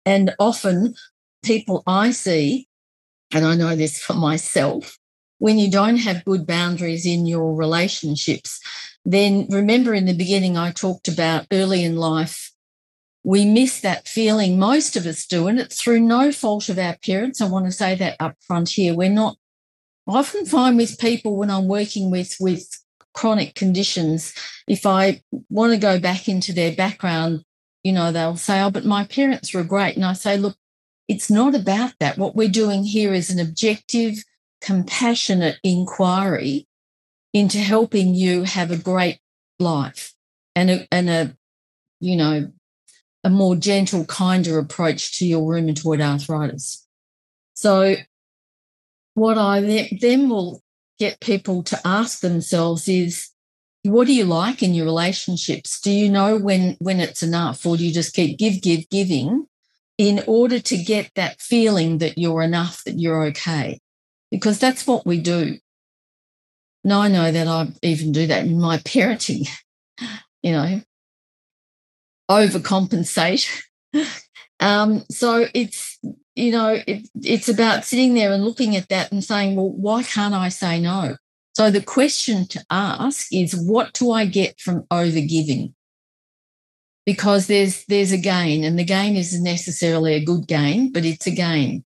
[0.06, 0.96] And often
[1.44, 2.68] people I see,
[3.34, 4.98] and I know this for myself,
[5.40, 8.60] when you don't have good boundaries in your relationships,
[9.04, 12.52] then remember in the beginning, I talked about early in life,
[13.24, 14.60] we miss that feeling.
[14.60, 17.42] Most of us do, and it's through no fault of our parents.
[17.42, 18.94] I want to say that up front here.
[18.94, 19.38] We're not
[20.08, 22.68] I often find with people when I'm working with with
[23.14, 24.34] chronic conditions,
[24.68, 27.44] if I want to go back into their background,
[27.84, 29.96] you know, they'll say, Oh, but my parents were great.
[29.96, 30.56] And I say, Look,
[31.08, 32.18] it's not about that.
[32.18, 34.16] What we're doing here is an objective,
[34.62, 36.68] compassionate inquiry
[37.34, 39.20] into helping you have a great
[39.60, 40.14] life
[40.56, 41.38] and a, and a
[42.00, 42.52] you know,
[43.24, 46.86] a more gentle, kinder approach to your rheumatoid arthritis.
[47.56, 47.96] So,
[49.16, 50.62] what I then will
[51.00, 53.30] get people to ask themselves is,
[53.84, 55.80] what do you like in your relationships?
[55.80, 59.48] Do you know when when it's enough, or do you just keep give, give, giving
[59.98, 63.80] in order to get that feeling that you're enough, that you're okay?
[64.32, 65.58] Because that's what we do.
[66.84, 69.48] Now I know that I even do that in my parenting.
[70.44, 70.82] You know,
[72.30, 73.48] overcompensate.
[74.60, 76.00] um, so it's
[76.36, 80.04] you know it, it's about sitting there and looking at that and saying, well, why
[80.04, 81.16] can't I say no?
[81.56, 85.74] So the question to ask is, what do I get from overgiving?
[87.06, 91.28] Because there's there's a gain, and the gain isn't necessarily a good gain, but it's
[91.28, 91.86] a gain.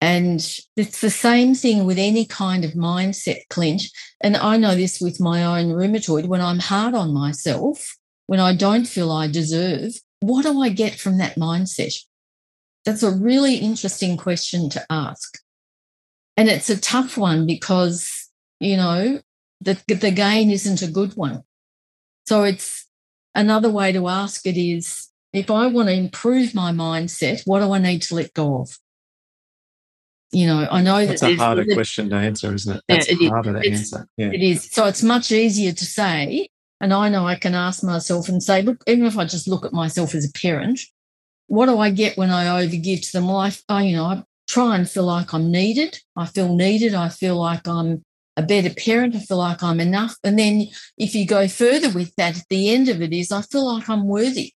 [0.00, 0.40] And
[0.76, 3.82] it's the same thing with any kind of mindset, Clint.
[4.22, 6.26] And I know this with my own rheumatoid.
[6.26, 10.94] When I'm hard on myself, when I don't feel I deserve, what do I get
[10.98, 11.94] from that mindset?
[12.84, 15.38] That's a really interesting question to ask.
[16.36, 19.20] And it's a tough one because, you know,
[19.60, 21.42] the, the gain isn't a good one.
[22.26, 22.86] So it's
[23.34, 27.72] another way to ask it is if I want to improve my mindset, what do
[27.72, 28.78] I need to let go of?
[30.32, 32.82] You know, I know that's that a harder question to answer, isn't it?
[32.86, 33.62] That's yeah, it harder is.
[33.62, 34.08] to answer.
[34.16, 34.30] Yeah.
[34.32, 34.70] It is.
[34.70, 36.48] So it's much easier to say,
[36.80, 39.64] and I know I can ask myself and say, look, even if I just look
[39.64, 40.80] at myself as a parent,
[41.50, 43.26] what do I get when I overgive to them?
[43.26, 45.98] Well, I, I you know, I try and feel like I'm needed.
[46.16, 46.94] I feel needed.
[46.94, 48.04] I feel like I'm
[48.36, 49.16] a better parent.
[49.16, 50.16] I feel like I'm enough.
[50.24, 53.42] And then if you go further with that, at the end of it is I
[53.42, 54.52] feel like I'm worthy.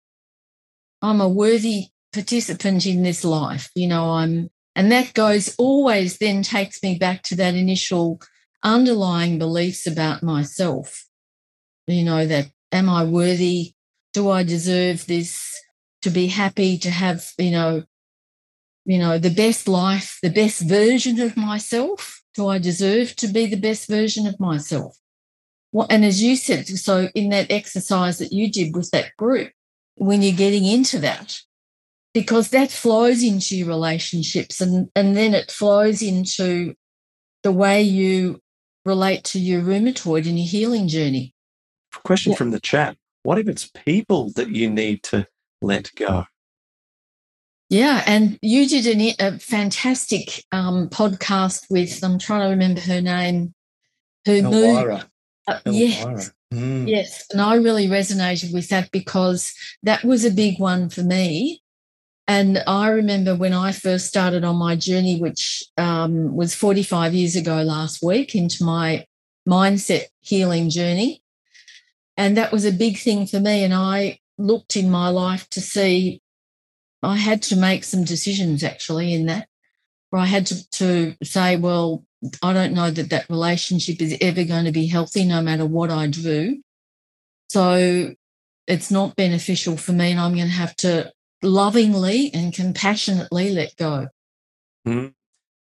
[1.02, 3.70] I'm a worthy participant in this life.
[3.76, 8.22] You know, I'm, and that goes always then takes me back to that initial
[8.64, 11.06] underlying beliefs about myself
[11.88, 13.74] you know, that am I worthy?
[14.14, 15.60] Do I deserve this?
[16.04, 17.84] To be happy, to have, you know,
[18.86, 22.22] you know, the best life, the best version of myself?
[22.36, 24.98] Do I deserve to be the best version of myself?
[25.72, 29.52] Well, and as you said, so in that exercise that you did with that group,
[29.96, 31.40] when you're getting into that,
[32.14, 36.76] because that flows into your relationships and, and then it flows into
[37.44, 38.40] the way you
[38.86, 41.34] relate to your rheumatoid in your healing journey
[42.02, 42.38] question Yeah.
[42.38, 42.98] from the chat.
[43.24, 45.28] What if it's people that you need to
[45.64, 46.26] let go?
[47.70, 53.02] Yeah, and you did an, a fantastic um, podcast with, I'm trying to remember her
[53.02, 53.54] name,
[54.26, 54.56] who moved.
[54.56, 55.10] Elvira.
[55.48, 56.88] uh, yes, Mm.
[56.88, 57.26] yes.
[57.32, 61.64] And I really resonated with that because that was a big one for me.
[62.28, 67.36] And I remember when I first started on my journey, which um, was 45 years
[67.36, 69.04] ago last week, into my
[69.50, 71.24] mindset healing journey.
[72.18, 73.64] And that was a big thing for me.
[73.64, 76.22] And I looked in my life to see
[77.04, 79.50] I had to make some decisions actually in that,
[80.10, 82.06] where I had to, to say, well,
[82.42, 85.92] I don't know that that relationship is ever going to be healthy no matter what
[85.92, 86.62] I do.
[87.50, 88.14] So
[88.68, 93.76] it's not beneficial for me, and I'm going to have to lovingly and compassionately let
[93.76, 94.08] go.
[94.88, 95.14] Mm.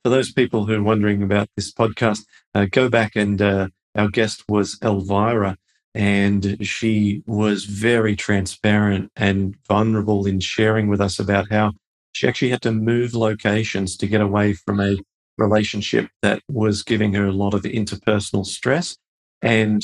[0.04, 2.22] For those people who are wondering about this podcast,
[2.54, 5.58] uh, go back and uh, our guest was Elvira,
[5.94, 11.74] and she was very transparent and vulnerable in sharing with us about how
[12.14, 14.98] she actually had to move locations to get away from a
[15.38, 18.98] relationship that was giving her a lot of interpersonal stress.
[19.42, 19.82] And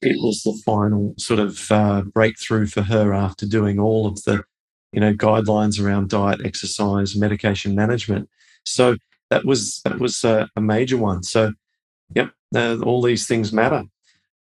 [0.00, 4.42] it was the final sort of uh, breakthrough for her after doing all of the,
[4.92, 8.28] you know, guidelines around diet, exercise, medication management.
[8.64, 8.96] So
[9.30, 11.22] that was that was a, a major one.
[11.22, 11.52] So,
[12.14, 13.84] yep, uh, all these things matter.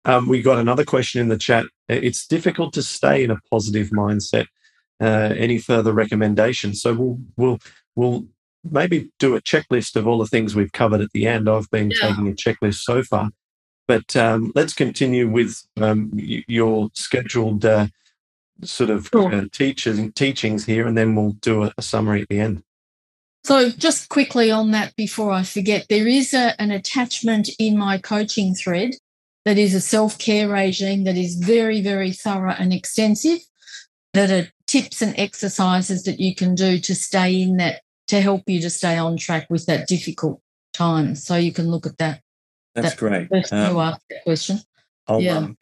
[0.05, 1.65] Um, we got another question in the chat.
[1.87, 4.47] It's difficult to stay in a positive mindset.
[4.99, 6.81] Uh, any further recommendations?
[6.81, 7.59] So we'll we'll
[7.95, 8.25] we'll
[8.69, 11.49] maybe do a checklist of all the things we've covered at the end.
[11.49, 12.07] I've been yeah.
[12.07, 13.29] taking a checklist so far.
[13.87, 17.87] But um, let's continue with um, your scheduled uh,
[18.63, 19.33] sort of sure.
[19.33, 22.63] uh, teachers teachings here, and then we'll do a, a, summary at the end.
[23.43, 27.97] So, just quickly on that before I forget, there is a, an attachment in my
[27.97, 28.93] coaching thread
[29.45, 33.39] that is a self care regime that is very, very thorough and extensive.
[34.13, 38.43] That are tips and exercises that you can do to stay in that to help
[38.47, 40.41] you to stay on track with that difficult
[40.73, 41.15] time.
[41.15, 42.21] So you can look at that.
[42.75, 43.51] That's that great.
[43.51, 44.59] Um, ask that question.
[45.07, 45.37] I'll, yeah.
[45.37, 45.57] Um,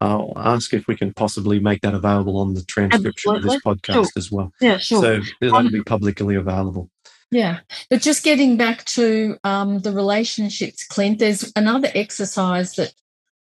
[0.00, 3.56] I'll ask if we can possibly make that available on the transcription Absolutely.
[3.56, 4.18] of this podcast sure.
[4.18, 4.52] as well.
[4.60, 5.00] Yeah, sure.
[5.00, 6.90] So that'll um, be publicly available.
[7.30, 7.60] Yeah.
[7.90, 12.92] But just getting back to um, the relationships, Clint, there's another exercise that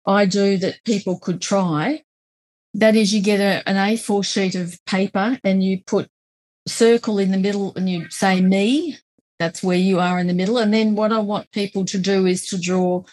[0.06, 2.02] I do that people could try.
[2.74, 6.08] That is, you get a, an A4 sheet of paper and you put
[6.68, 8.98] circle in the middle and you say me,
[9.38, 10.58] that's where you are in the middle.
[10.58, 13.04] And then what I want people to do is to draw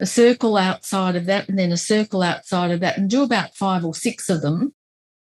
[0.00, 3.54] a circle outside of that and then a circle outside of that and do about
[3.54, 4.74] five or six of them.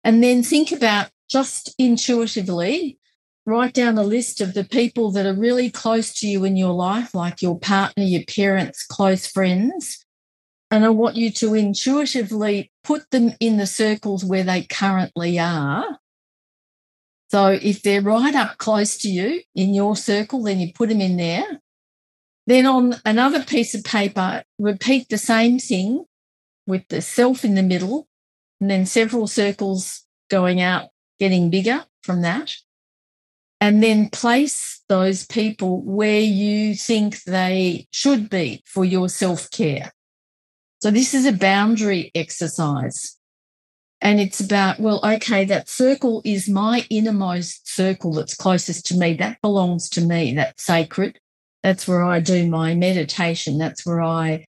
[0.05, 2.99] And then think about just intuitively
[3.45, 6.73] write down a list of the people that are really close to you in your
[6.73, 10.02] life, like your partner, your parents, close friends.
[10.73, 16.01] And I want you to intuitively put them in the circles where they currently are
[17.33, 21.01] so if they're right up close to you in your circle, then you put them
[21.01, 21.63] in there.
[22.47, 26.05] Then on another piece of paper, repeat the same thing
[26.67, 28.07] with the self in the middle,
[28.61, 32.55] and then several circles going out, getting bigger from that.
[33.63, 39.93] And then place those people where you think they should be for your self care.
[40.83, 43.17] So this is a boundary exercise.
[44.01, 49.15] And it's about, well, okay, that circle is my innermost circle that's closest to me.
[49.15, 50.35] That belongs to me.
[50.35, 51.21] That's sacred.
[51.63, 53.59] That's where I do my meditation.
[53.59, 54.45] That's where I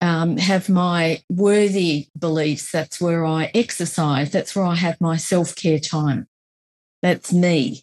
[0.00, 2.72] um, have my worthy beliefs.
[2.72, 4.30] That's where I exercise.
[4.30, 6.28] That's where I have my self care time.
[7.02, 7.82] That's me.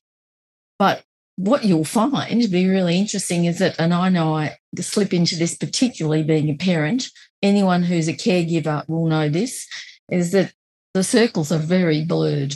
[0.80, 1.04] But
[1.36, 5.36] what you'll find to be really interesting is that, and I know I slip into
[5.36, 7.12] this particularly being a parent,
[7.46, 9.68] anyone who's a caregiver will know this,
[10.10, 10.54] is that
[10.94, 12.56] the circles are very blurred.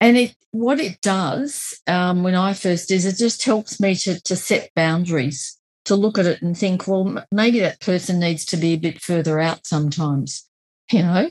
[0.00, 4.20] And it what it does um, when I first is it just helps me to
[4.20, 8.56] to set boundaries, to look at it and think, well, maybe that person needs to
[8.56, 10.48] be a bit further out sometimes,
[10.90, 11.30] you know.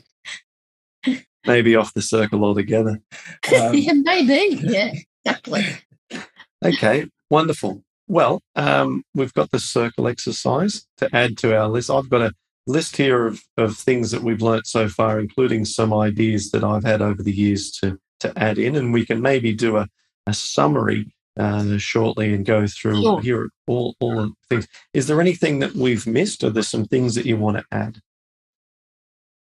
[1.46, 3.00] Maybe off the circle altogether.
[3.54, 4.56] Um, yeah, maybe.
[4.62, 4.92] Yeah,
[5.24, 5.64] exactly.
[6.64, 7.82] okay, wonderful.
[8.08, 11.90] Well, um, we've got the circle exercise to add to our list.
[11.90, 12.32] I've got a
[12.66, 16.84] list here of, of things that we've learnt so far, including some ideas that I've
[16.84, 18.76] had over the years to, to add in.
[18.76, 19.88] And we can maybe do a,
[20.26, 23.20] a summary uh, shortly and go through sure.
[23.22, 24.68] here all, all the things.
[24.92, 28.00] Is there anything that we've missed, or there's some things that you want to add?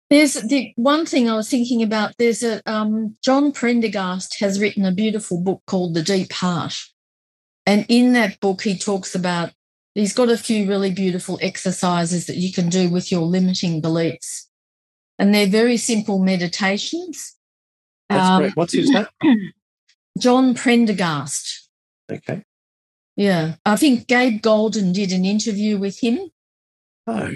[0.10, 2.16] There's the one thing I was thinking about.
[2.18, 6.76] There's a um, John Prendergast has written a beautiful book called The Deep Heart,
[7.66, 9.52] and in that book he talks about
[9.96, 14.50] He's got a few really beautiful exercises that you can do with your limiting beliefs.
[15.20, 17.36] And they're very simple meditations.
[18.10, 18.56] That's um, great.
[18.56, 19.08] What's his name?
[20.18, 21.70] John Prendergast.
[22.10, 22.44] Okay.
[23.18, 23.56] Yeah.
[23.66, 26.32] I think Gabe Golden did an interview with him.
[27.06, 27.34] Oh.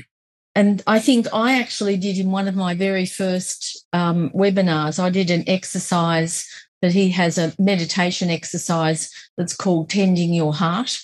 [0.56, 5.10] And I think I actually did in one of my very first um, webinars, I
[5.10, 6.48] did an exercise
[6.86, 11.00] that he has a meditation exercise that's called Tending Your Heart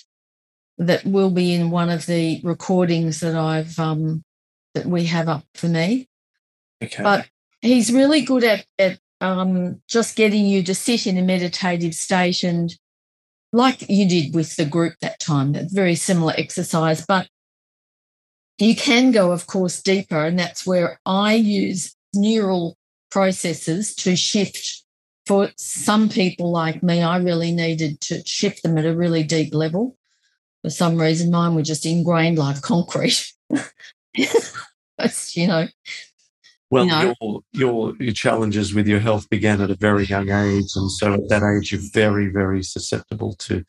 [0.78, 4.22] that will be in one of the recordings that I've um,
[4.74, 6.08] that we have up for me.
[6.84, 7.02] Okay.
[7.02, 7.28] But
[7.62, 12.44] he's really good at at um, just getting you to sit in a meditative state
[12.44, 12.72] and
[13.52, 17.04] like you did with the group that time, that very similar exercise.
[17.04, 17.26] But
[18.58, 22.76] you can go, of course, deeper, and that's where I use neural
[23.10, 24.84] processes to shift.
[25.26, 29.54] For some people like me, I really needed to shift them at a really deep
[29.54, 29.96] level
[30.62, 33.32] for some reason mine were just ingrained like concrete
[34.14, 35.66] you know
[36.70, 37.14] well you know.
[37.20, 41.14] your, your your challenges with your health began at a very young age and so
[41.14, 43.64] at that age you're very very susceptible to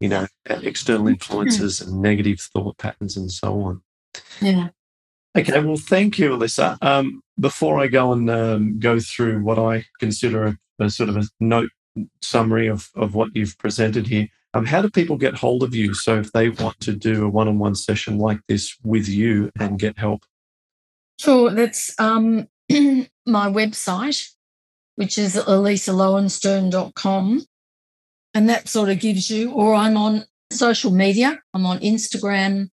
[0.00, 3.82] you know, external influences and negative thought patterns and so on.
[4.40, 4.68] Yeah.
[5.34, 6.78] Okay, well, thank you, Elissa.
[6.82, 11.16] Um, before I go and um, go through what I consider a, a, sort of
[11.16, 11.70] a note
[12.22, 15.94] summary of, of what you've presented here, um, how do people get hold of you?
[15.94, 19.50] So if they want to do a one on one session like this with you
[19.58, 20.22] and get help?
[21.18, 24.30] Sure, that's um, my website,
[24.94, 27.46] which is elissalowenstern.com.
[28.36, 32.68] And that sort of gives you, or I'm on social media, I'm on Instagram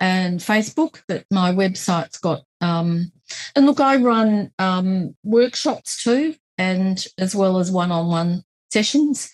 [0.00, 3.12] and Facebook, but my website's got, um,
[3.56, 9.30] and look, I run um, workshops too, and as well as one on one sessions.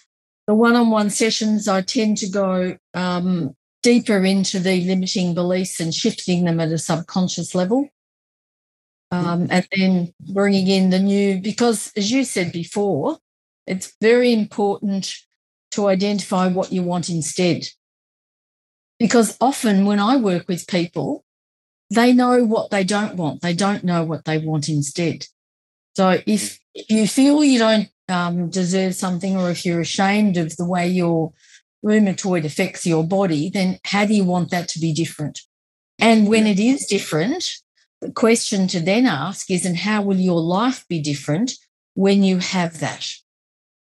[0.46, 5.80] The one on one sessions, I tend to go um, deeper into the limiting beliefs
[5.80, 7.88] and shifting them at a subconscious level.
[9.12, 13.18] Um, and then bringing in the new, because as you said before,
[13.66, 15.14] it's very important
[15.72, 17.66] to identify what you want instead.
[18.98, 21.24] Because often when I work with people,
[21.90, 25.26] they know what they don't want, they don't know what they want instead.
[26.00, 30.64] So if, you feel you don't um, deserve something or if you're ashamed of the
[30.64, 31.34] way your
[31.84, 35.40] rheumatoid affects your body, then how do you want that to be different?
[35.98, 37.52] And when it is different,
[38.00, 41.52] the question to then ask is, and how will your life be different
[41.92, 43.06] when you have that?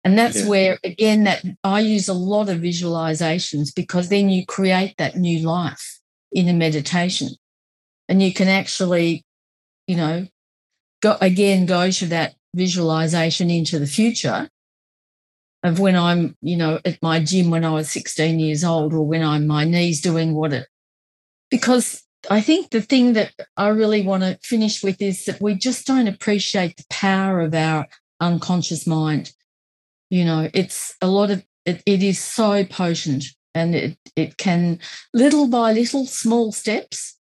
[0.03, 0.47] And that's yeah.
[0.47, 5.47] where, again, that I use a lot of visualizations because then you create that new
[5.47, 5.99] life
[6.31, 7.29] in a meditation.
[8.07, 9.25] And you can actually,
[9.85, 10.25] you know,
[11.01, 14.49] go again, go to that visualization into the future
[15.63, 19.05] of when I'm, you know, at my gym when I was 16 years old or
[19.05, 20.67] when I'm my knees doing what it
[21.49, 25.55] because I think the thing that I really want to finish with is that we
[25.55, 27.87] just don't appreciate the power of our
[28.19, 29.31] unconscious mind.
[30.09, 34.79] You know, it's a lot of it, it is so potent and it, it can
[35.13, 37.17] little by little, small steps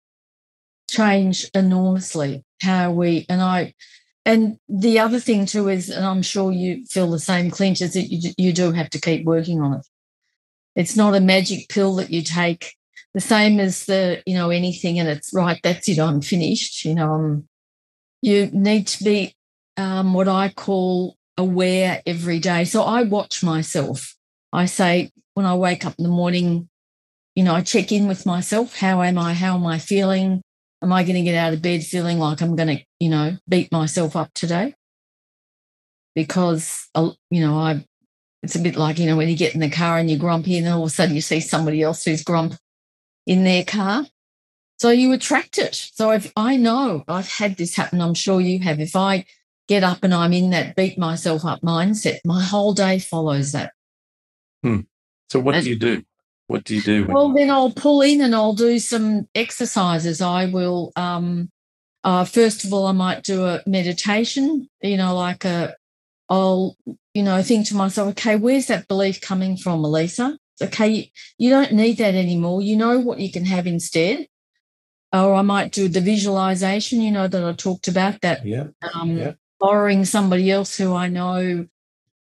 [0.90, 3.74] change enormously how we and I
[4.26, 7.94] and the other thing too is, and I'm sure you feel the same, Clint, is
[7.94, 9.88] that you, you do have to keep working on it.
[10.76, 12.74] It's not a magic pill that you take.
[13.14, 16.94] The same as the you know anything and it's right that's it i'm finished you
[16.94, 17.48] know I'm,
[18.22, 19.34] you need to be
[19.78, 22.66] um, what i call aware every day.
[22.66, 24.16] So i watch myself.
[24.52, 26.68] I say when i wake up in the morning
[27.36, 30.42] you know i check in with myself how am i how am i feeling
[30.82, 33.38] am i going to get out of bed feeling like i'm going to you know
[33.48, 34.74] beat myself up today
[36.16, 36.90] because
[37.30, 37.84] you know i
[38.44, 40.58] it's a bit like you know when you get in the car and you're grumpy
[40.58, 42.56] and then all of a sudden you see somebody else who's grump
[43.26, 44.06] in their car.
[44.78, 45.74] So you attract it.
[45.74, 48.80] So if I know I've had this happen, I'm sure you have.
[48.80, 49.26] If I
[49.68, 53.72] get up and I'm in that beat myself up mindset, my whole day follows that.
[54.64, 54.82] Hmm.
[55.30, 56.04] So what and, do you do?
[56.48, 57.06] What do you do?
[57.06, 60.22] Well, then I'll pull in and I'll do some exercises.
[60.22, 61.50] I will, um,
[62.04, 65.76] uh, first of all, I might do a meditation, you know, like a,
[66.30, 66.76] I'll,
[67.14, 70.38] you know, think to myself, okay, where's that belief coming from, Elissa?
[70.62, 72.62] okay, you don't need that anymore.
[72.62, 74.28] You know what you can have instead.
[75.14, 78.68] Or I might do the visualization, you know, that I talked about that yeah.
[78.94, 79.34] Um, yeah.
[79.60, 81.68] borrowing somebody else who I know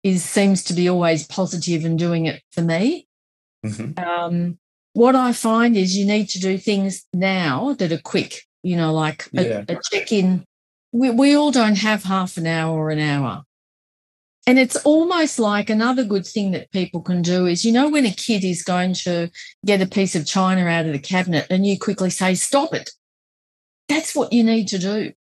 [0.03, 3.07] is seems to be always positive and doing it for me.
[3.64, 4.03] Mm-hmm.
[4.03, 4.57] Um,
[4.93, 8.93] what I find is you need to do things now that are quick, you know,
[8.93, 9.64] like yeah.
[9.68, 10.45] a, a check in.
[10.91, 13.43] We, we all don't have half an hour or an hour.
[14.45, 18.05] And it's almost like another good thing that people can do is, you know, when
[18.05, 19.32] a kid is going to
[19.66, 22.91] get a piece of china out of the cabinet and you quickly say, stop it.
[23.88, 25.14] That's what you need to do.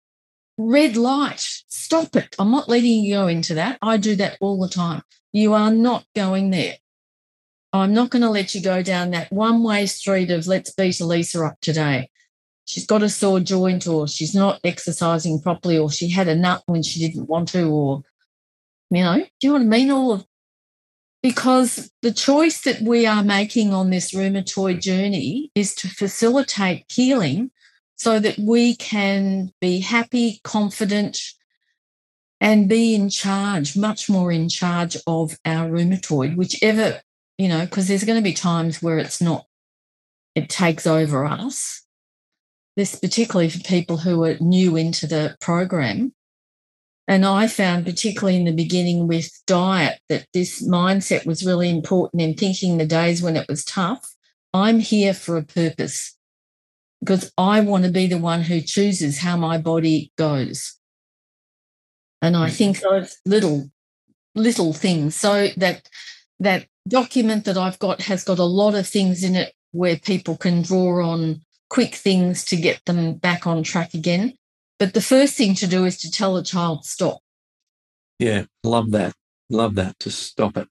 [0.57, 2.35] Red light, stop it.
[2.39, 3.77] I'm not letting you go into that.
[3.81, 5.03] I do that all the time.
[5.31, 6.75] You are not going there.
[7.73, 10.99] I'm not going to let you go down that one way street of let's beat
[10.99, 12.09] Elissa up today.
[12.65, 16.63] She's got a sore joint, or she's not exercising properly, or she had a nut
[16.67, 18.03] when she didn't want to, or
[18.89, 19.91] you know, do you know what I mean?
[19.91, 20.25] All of
[21.23, 27.51] because the choice that we are making on this rheumatoid journey is to facilitate healing
[27.95, 31.19] so that we can be happy, confident,
[32.39, 37.01] and be in charge, much more in charge of our rheumatoid, whichever,
[37.41, 39.45] you know, because there's going to be times where it's not,
[40.35, 41.83] it takes over us.
[42.77, 46.13] This particularly for people who are new into the program.
[47.07, 52.21] And I found, particularly in the beginning with diet, that this mindset was really important
[52.21, 54.13] in thinking the days when it was tough.
[54.53, 56.15] I'm here for a purpose
[56.99, 60.77] because I want to be the one who chooses how my body goes.
[62.21, 62.53] And I mm.
[62.53, 63.71] think those little,
[64.35, 65.89] little things so that
[66.39, 70.37] that document that I've got has got a lot of things in it where people
[70.37, 74.33] can draw on quick things to get them back on track again.
[74.79, 77.19] But the first thing to do is to tell a child stop.
[78.19, 79.13] Yeah, love that.
[79.49, 80.67] Love that to stop it.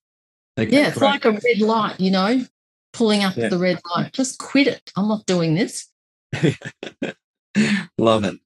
[0.56, 2.44] Yeah, it's like a red light, you know,
[2.92, 3.48] pulling up yeah.
[3.48, 4.12] the red light.
[4.12, 4.92] Just quit it.
[4.96, 5.88] I'm not doing this.
[7.98, 8.38] love it.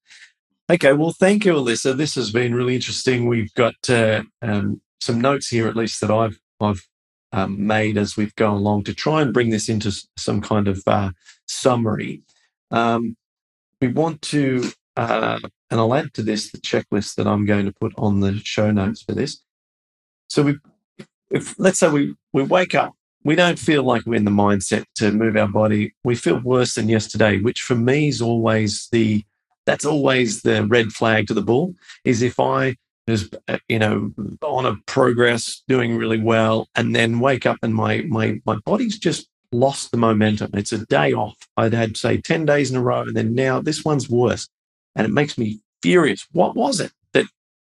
[0.71, 1.93] Okay, well, thank you, Elissa.
[1.93, 3.27] This has been really interesting.
[3.27, 6.87] We've got uh, um, some notes here, at least that I've I've
[7.35, 10.81] um, made as we've gone along to try and bring this into some kind of
[10.87, 11.11] uh,
[11.47, 12.23] summary.
[12.71, 13.17] Um,
[13.81, 17.73] we want to, uh, and I'll add to this the checklist that I'm going to
[17.73, 19.43] put on the show notes for this.
[20.29, 20.59] So we,
[21.31, 24.85] if let's say we we wake up, we don't feel like we're in the mindset
[24.97, 25.93] to move our body.
[26.05, 29.25] We feel worse than yesterday, which for me is always the
[29.67, 31.75] that's always the red flag to the bull.
[32.05, 32.77] Is if I
[33.07, 37.75] is uh, you know on a progress doing really well and then wake up and
[37.75, 40.51] my my my body's just lost the momentum.
[40.55, 41.37] It's a day off.
[41.57, 44.49] I'd had say 10 days in a row and then now this one's worse.
[44.97, 46.27] And it makes me furious.
[46.33, 47.27] What was it that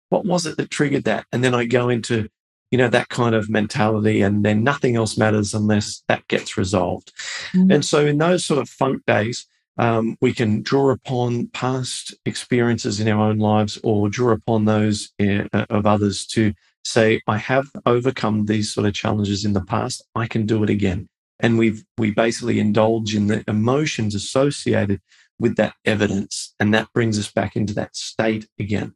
[0.10, 1.26] what was it that triggered that?
[1.32, 2.30] And then i go into
[2.72, 7.14] you know that kind of mentality and then nothing else matters unless that gets resolved.
[7.54, 7.72] Mm-hmm.
[7.72, 9.46] and so in those sort of funk days
[9.78, 15.12] um, we can draw upon past experiences in our own lives or draw upon those
[15.20, 16.54] uh, of others to
[16.84, 20.04] say, I have overcome these sort of challenges in the past.
[20.16, 21.08] I can do it again.
[21.40, 25.02] And we've, we basically indulge in the emotions associated
[25.40, 26.56] with that evidence.
[26.60, 28.96] And that brings us back into that state again.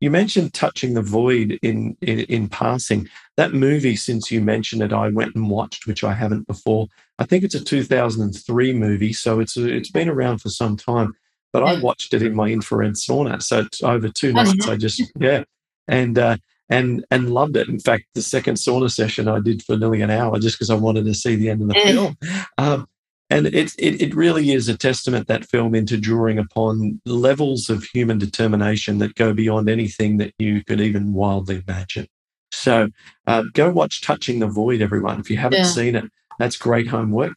[0.00, 3.08] You mentioned touching the void in, in, in passing.
[3.36, 6.88] That movie, since you mentioned it, I went and watched, which I haven't before.
[7.18, 11.14] I think it's a 2003 movie, so it's a, it's been around for some time.
[11.52, 14.68] But I watched it in my infrared sauna, so it's over two nights.
[14.68, 15.44] I just yeah,
[15.88, 16.36] and uh,
[16.68, 17.68] and and loved it.
[17.68, 20.74] In fact, the second sauna session I did for nearly an hour just because I
[20.74, 22.16] wanted to see the end of the film.
[22.58, 22.86] Um,
[23.28, 27.82] and it, it, it really is a testament that film into drawing upon levels of
[27.82, 32.06] human determination that go beyond anything that you could even wildly imagine.
[32.52, 32.88] So
[33.26, 35.18] uh, go watch Touching the Void, everyone.
[35.18, 35.64] If you haven't yeah.
[35.64, 36.04] seen it,
[36.38, 37.34] that's great homework.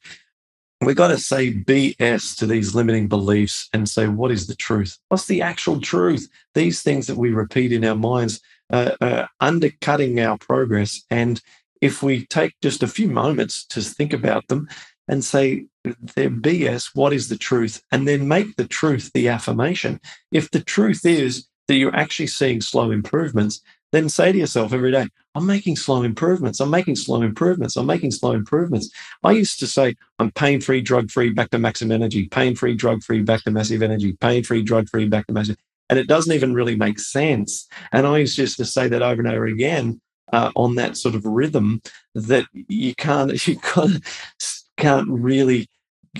[0.82, 4.98] We've got to say BS to these limiting beliefs and say, what is the truth?
[5.10, 6.30] What's the actual truth?
[6.54, 8.40] These things that we repeat in our minds
[8.70, 11.04] uh, are undercutting our progress.
[11.10, 11.42] And
[11.82, 14.70] if we take just a few moments to think about them
[15.10, 17.82] and say, they're BS, what is the truth?
[17.92, 20.00] And then make the truth the affirmation.
[20.32, 23.62] If the truth is that you're actually seeing slow improvements,
[23.92, 26.60] then say to yourself every day, I'm making slow improvements.
[26.60, 27.76] I'm making slow improvements.
[27.76, 28.90] I'm making slow improvements.
[29.24, 32.76] I used to say, I'm pain free, drug free, back to maximum energy, pain free,
[32.76, 35.58] drug free, back to massive energy, pain free, drug free, back to massive.
[35.90, 37.68] And it doesn't even really make sense.
[37.92, 41.16] And I used just to say that over and over again uh, on that sort
[41.16, 41.82] of rhythm
[42.14, 44.04] that you can't, you can't,
[44.78, 45.68] can't really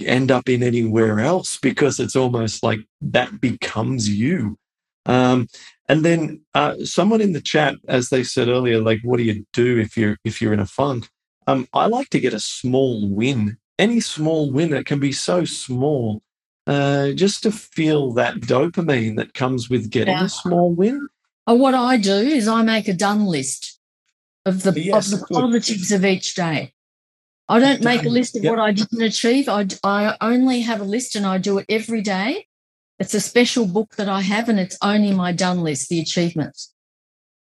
[0.06, 4.58] end up in anywhere else because it's almost like that becomes you.
[5.06, 5.48] Um,
[5.90, 9.44] and then uh, someone in the chat, as they said earlier, like, what do you
[9.54, 11.10] do if you're if you're in a funk?
[11.48, 13.58] Um, I like to get a small win.
[13.80, 16.22] Any small win that can be so small,
[16.68, 20.26] uh, just to feel that dopamine that comes with getting yeah.
[20.26, 21.08] a small win.
[21.48, 23.80] Oh, what I do is I make a done list
[24.46, 26.74] of the yes, of the positives of each day.
[27.48, 28.52] I don't make a list of yep.
[28.52, 29.50] what I didn't achieve.
[29.50, 32.46] I, I only have a list and I do it every day.
[33.00, 36.74] It's a special book that I have, and it's only my done list, the achievements.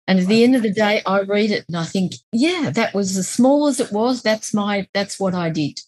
[0.07, 2.93] And at the end of the day, I read it and I think, yeah, that
[2.93, 4.21] was as small as it was.
[4.21, 5.79] That's my, that's what I did.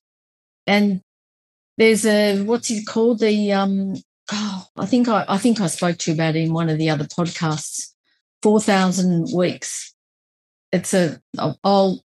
[0.65, 1.01] And
[1.77, 3.19] there's a, what's it called?
[3.19, 3.95] The, um,
[4.31, 6.77] oh, I think I, I think I spoke to you about it in one of
[6.77, 7.89] the other podcasts.
[8.43, 9.93] 4,000 weeks.
[10.71, 11.19] It's a,
[11.63, 12.01] I'll,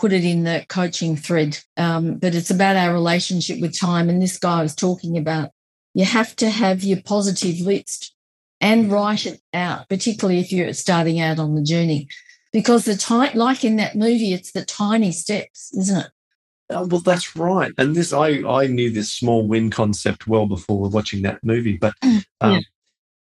[0.00, 1.58] put it in the coaching thread.
[1.76, 4.08] Um, but it's about our relationship with time.
[4.08, 5.50] And this guy was talking about
[6.00, 8.14] you have to have your positive list
[8.58, 12.08] and write it out, particularly if you're starting out on the journey.
[12.52, 16.10] Because the time, like in that movie, it's the tiny steps, isn't it?
[16.70, 17.72] Oh, well, that's right.
[17.76, 21.76] And this, I, I knew this small win concept well before watching that movie.
[21.76, 22.60] But, mm, um, yeah.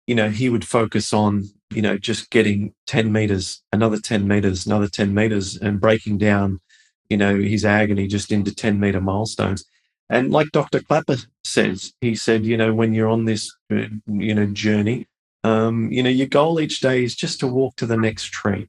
[0.08, 4.66] you know, he would focus on, you know, just getting 10 meters, another 10 meters,
[4.66, 6.62] another 10 meters, and breaking down
[7.10, 9.66] you know, his agony just into 10 meter milestones.
[10.10, 10.82] And like Dr.
[10.82, 15.08] Klaper says, he said, you know, when you're on this, uh, you know, journey,
[15.44, 18.68] um, you know, your goal each day is just to walk to the next tree.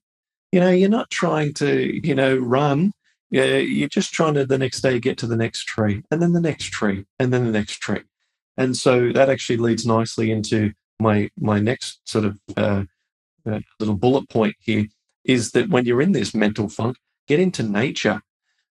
[0.52, 2.92] You know, you're not trying to, you know, run.
[3.30, 6.40] You're just trying to the next day get to the next tree, and then the
[6.40, 8.02] next tree, and then the next tree.
[8.56, 12.84] And so that actually leads nicely into my my next sort of uh,
[13.46, 14.86] uh, little bullet point here
[15.24, 16.96] is that when you're in this mental funk,
[17.28, 18.20] get into nature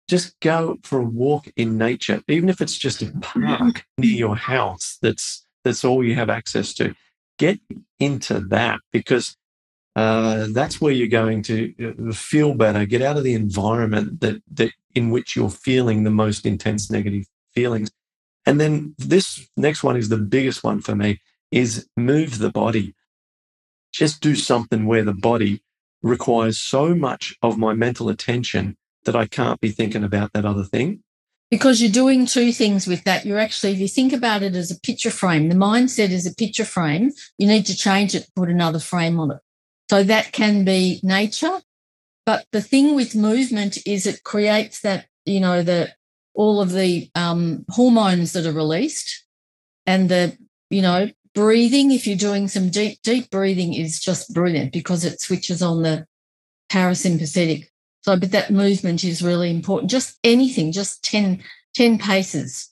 [0.08, 4.36] just go for a walk in nature, even if it's just a park near your
[4.36, 4.98] house.
[5.02, 6.94] That's that's all you have access to.
[7.38, 7.60] Get
[8.00, 9.36] into that because
[9.96, 11.74] uh, that's where you're going to
[12.10, 12.86] uh, feel better.
[12.86, 17.26] Get out of the environment that that in which you're feeling the most intense negative
[17.54, 17.90] feelings.
[18.46, 21.20] And then this next one is the biggest one for me:
[21.52, 22.94] is move the body.
[23.92, 25.62] Just do something where the body
[26.04, 30.64] requires so much of my mental attention that I can't be thinking about that other
[30.64, 31.02] thing.
[31.52, 33.26] Because you're doing two things with that.
[33.26, 36.36] You're actually, if you think about it as a picture frame, the mindset is a
[36.36, 37.12] picture frame.
[37.38, 39.38] You need to change it, put another frame on it.
[39.90, 41.60] So that can be nature.
[42.26, 45.94] But the thing with movement is it creates that, you know, the
[46.34, 49.24] all of the um, hormones that are released
[49.86, 50.38] and the,
[50.70, 51.92] you know, breathing.
[51.92, 56.08] If you're doing some deep, deep breathing is just brilliant because it switches on the
[56.72, 57.68] parasympathetic
[58.06, 59.90] so, but that movement is really important.
[59.90, 61.42] Just anything, just 10,
[61.74, 62.70] 10 paces.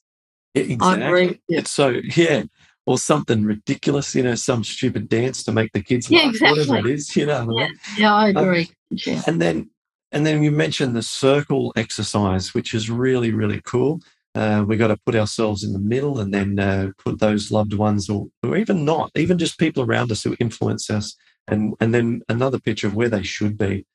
[0.54, 1.04] Exactly.
[1.04, 1.42] I agree.
[1.48, 1.60] Yeah.
[1.62, 2.44] It's so, yeah.
[2.86, 6.60] Or something ridiculous, you know, some stupid dance to make the kids yeah, laugh, exactly.
[6.60, 7.48] whatever it is, you know.
[7.58, 7.68] Yeah,
[7.98, 8.62] yeah I um, agree.
[8.92, 9.22] Um, yeah.
[9.26, 9.72] And then,
[10.12, 14.02] and then you mentioned the circle exercise, which is really, really cool.
[14.36, 17.74] Uh, we got to put ourselves in the middle and then uh, put those loved
[17.74, 21.16] ones or, or even not, even just people around us who influence us.
[21.48, 23.88] And, and then another picture of where they should be.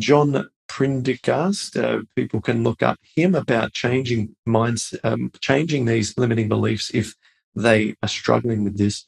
[0.00, 1.76] John Prendergast.
[1.76, 7.14] Uh, people can look up him about changing minds, um, changing these limiting beliefs if
[7.54, 9.06] they are struggling with this.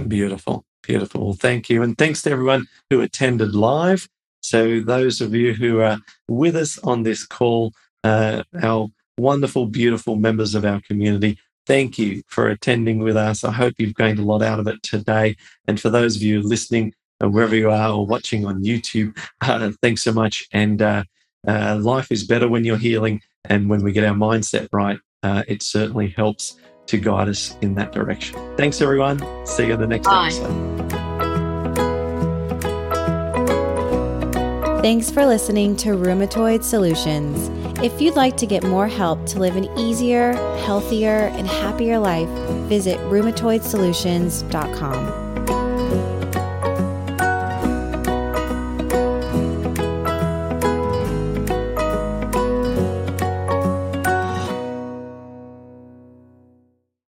[0.06, 0.64] Beautiful.
[0.82, 1.34] Beautiful.
[1.34, 1.82] Thank you.
[1.82, 4.08] And thanks to everyone who attended live.
[4.42, 7.72] So, those of you who are with us on this call,
[8.02, 13.44] uh, our wonderful, beautiful members of our community, thank you for attending with us.
[13.44, 15.36] I hope you've gained a lot out of it today.
[15.68, 19.72] And for those of you listening, uh, wherever you are or watching on YouTube, uh,
[19.82, 20.48] thanks so much.
[20.52, 21.04] And uh,
[21.46, 23.20] uh, life is better when you're healing.
[23.44, 26.56] And when we get our mindset right, uh, it certainly helps
[26.86, 28.36] to guide us in that direction.
[28.56, 29.20] Thanks, everyone.
[29.46, 30.26] See you in the next Bye.
[30.26, 30.90] episode.
[34.82, 37.50] Thanks for listening to Rheumatoid Solutions.
[37.84, 40.32] If you'd like to get more help to live an easier,
[40.64, 42.30] healthier, and happier life,
[42.66, 45.19] visit rheumatoidsolutions.com.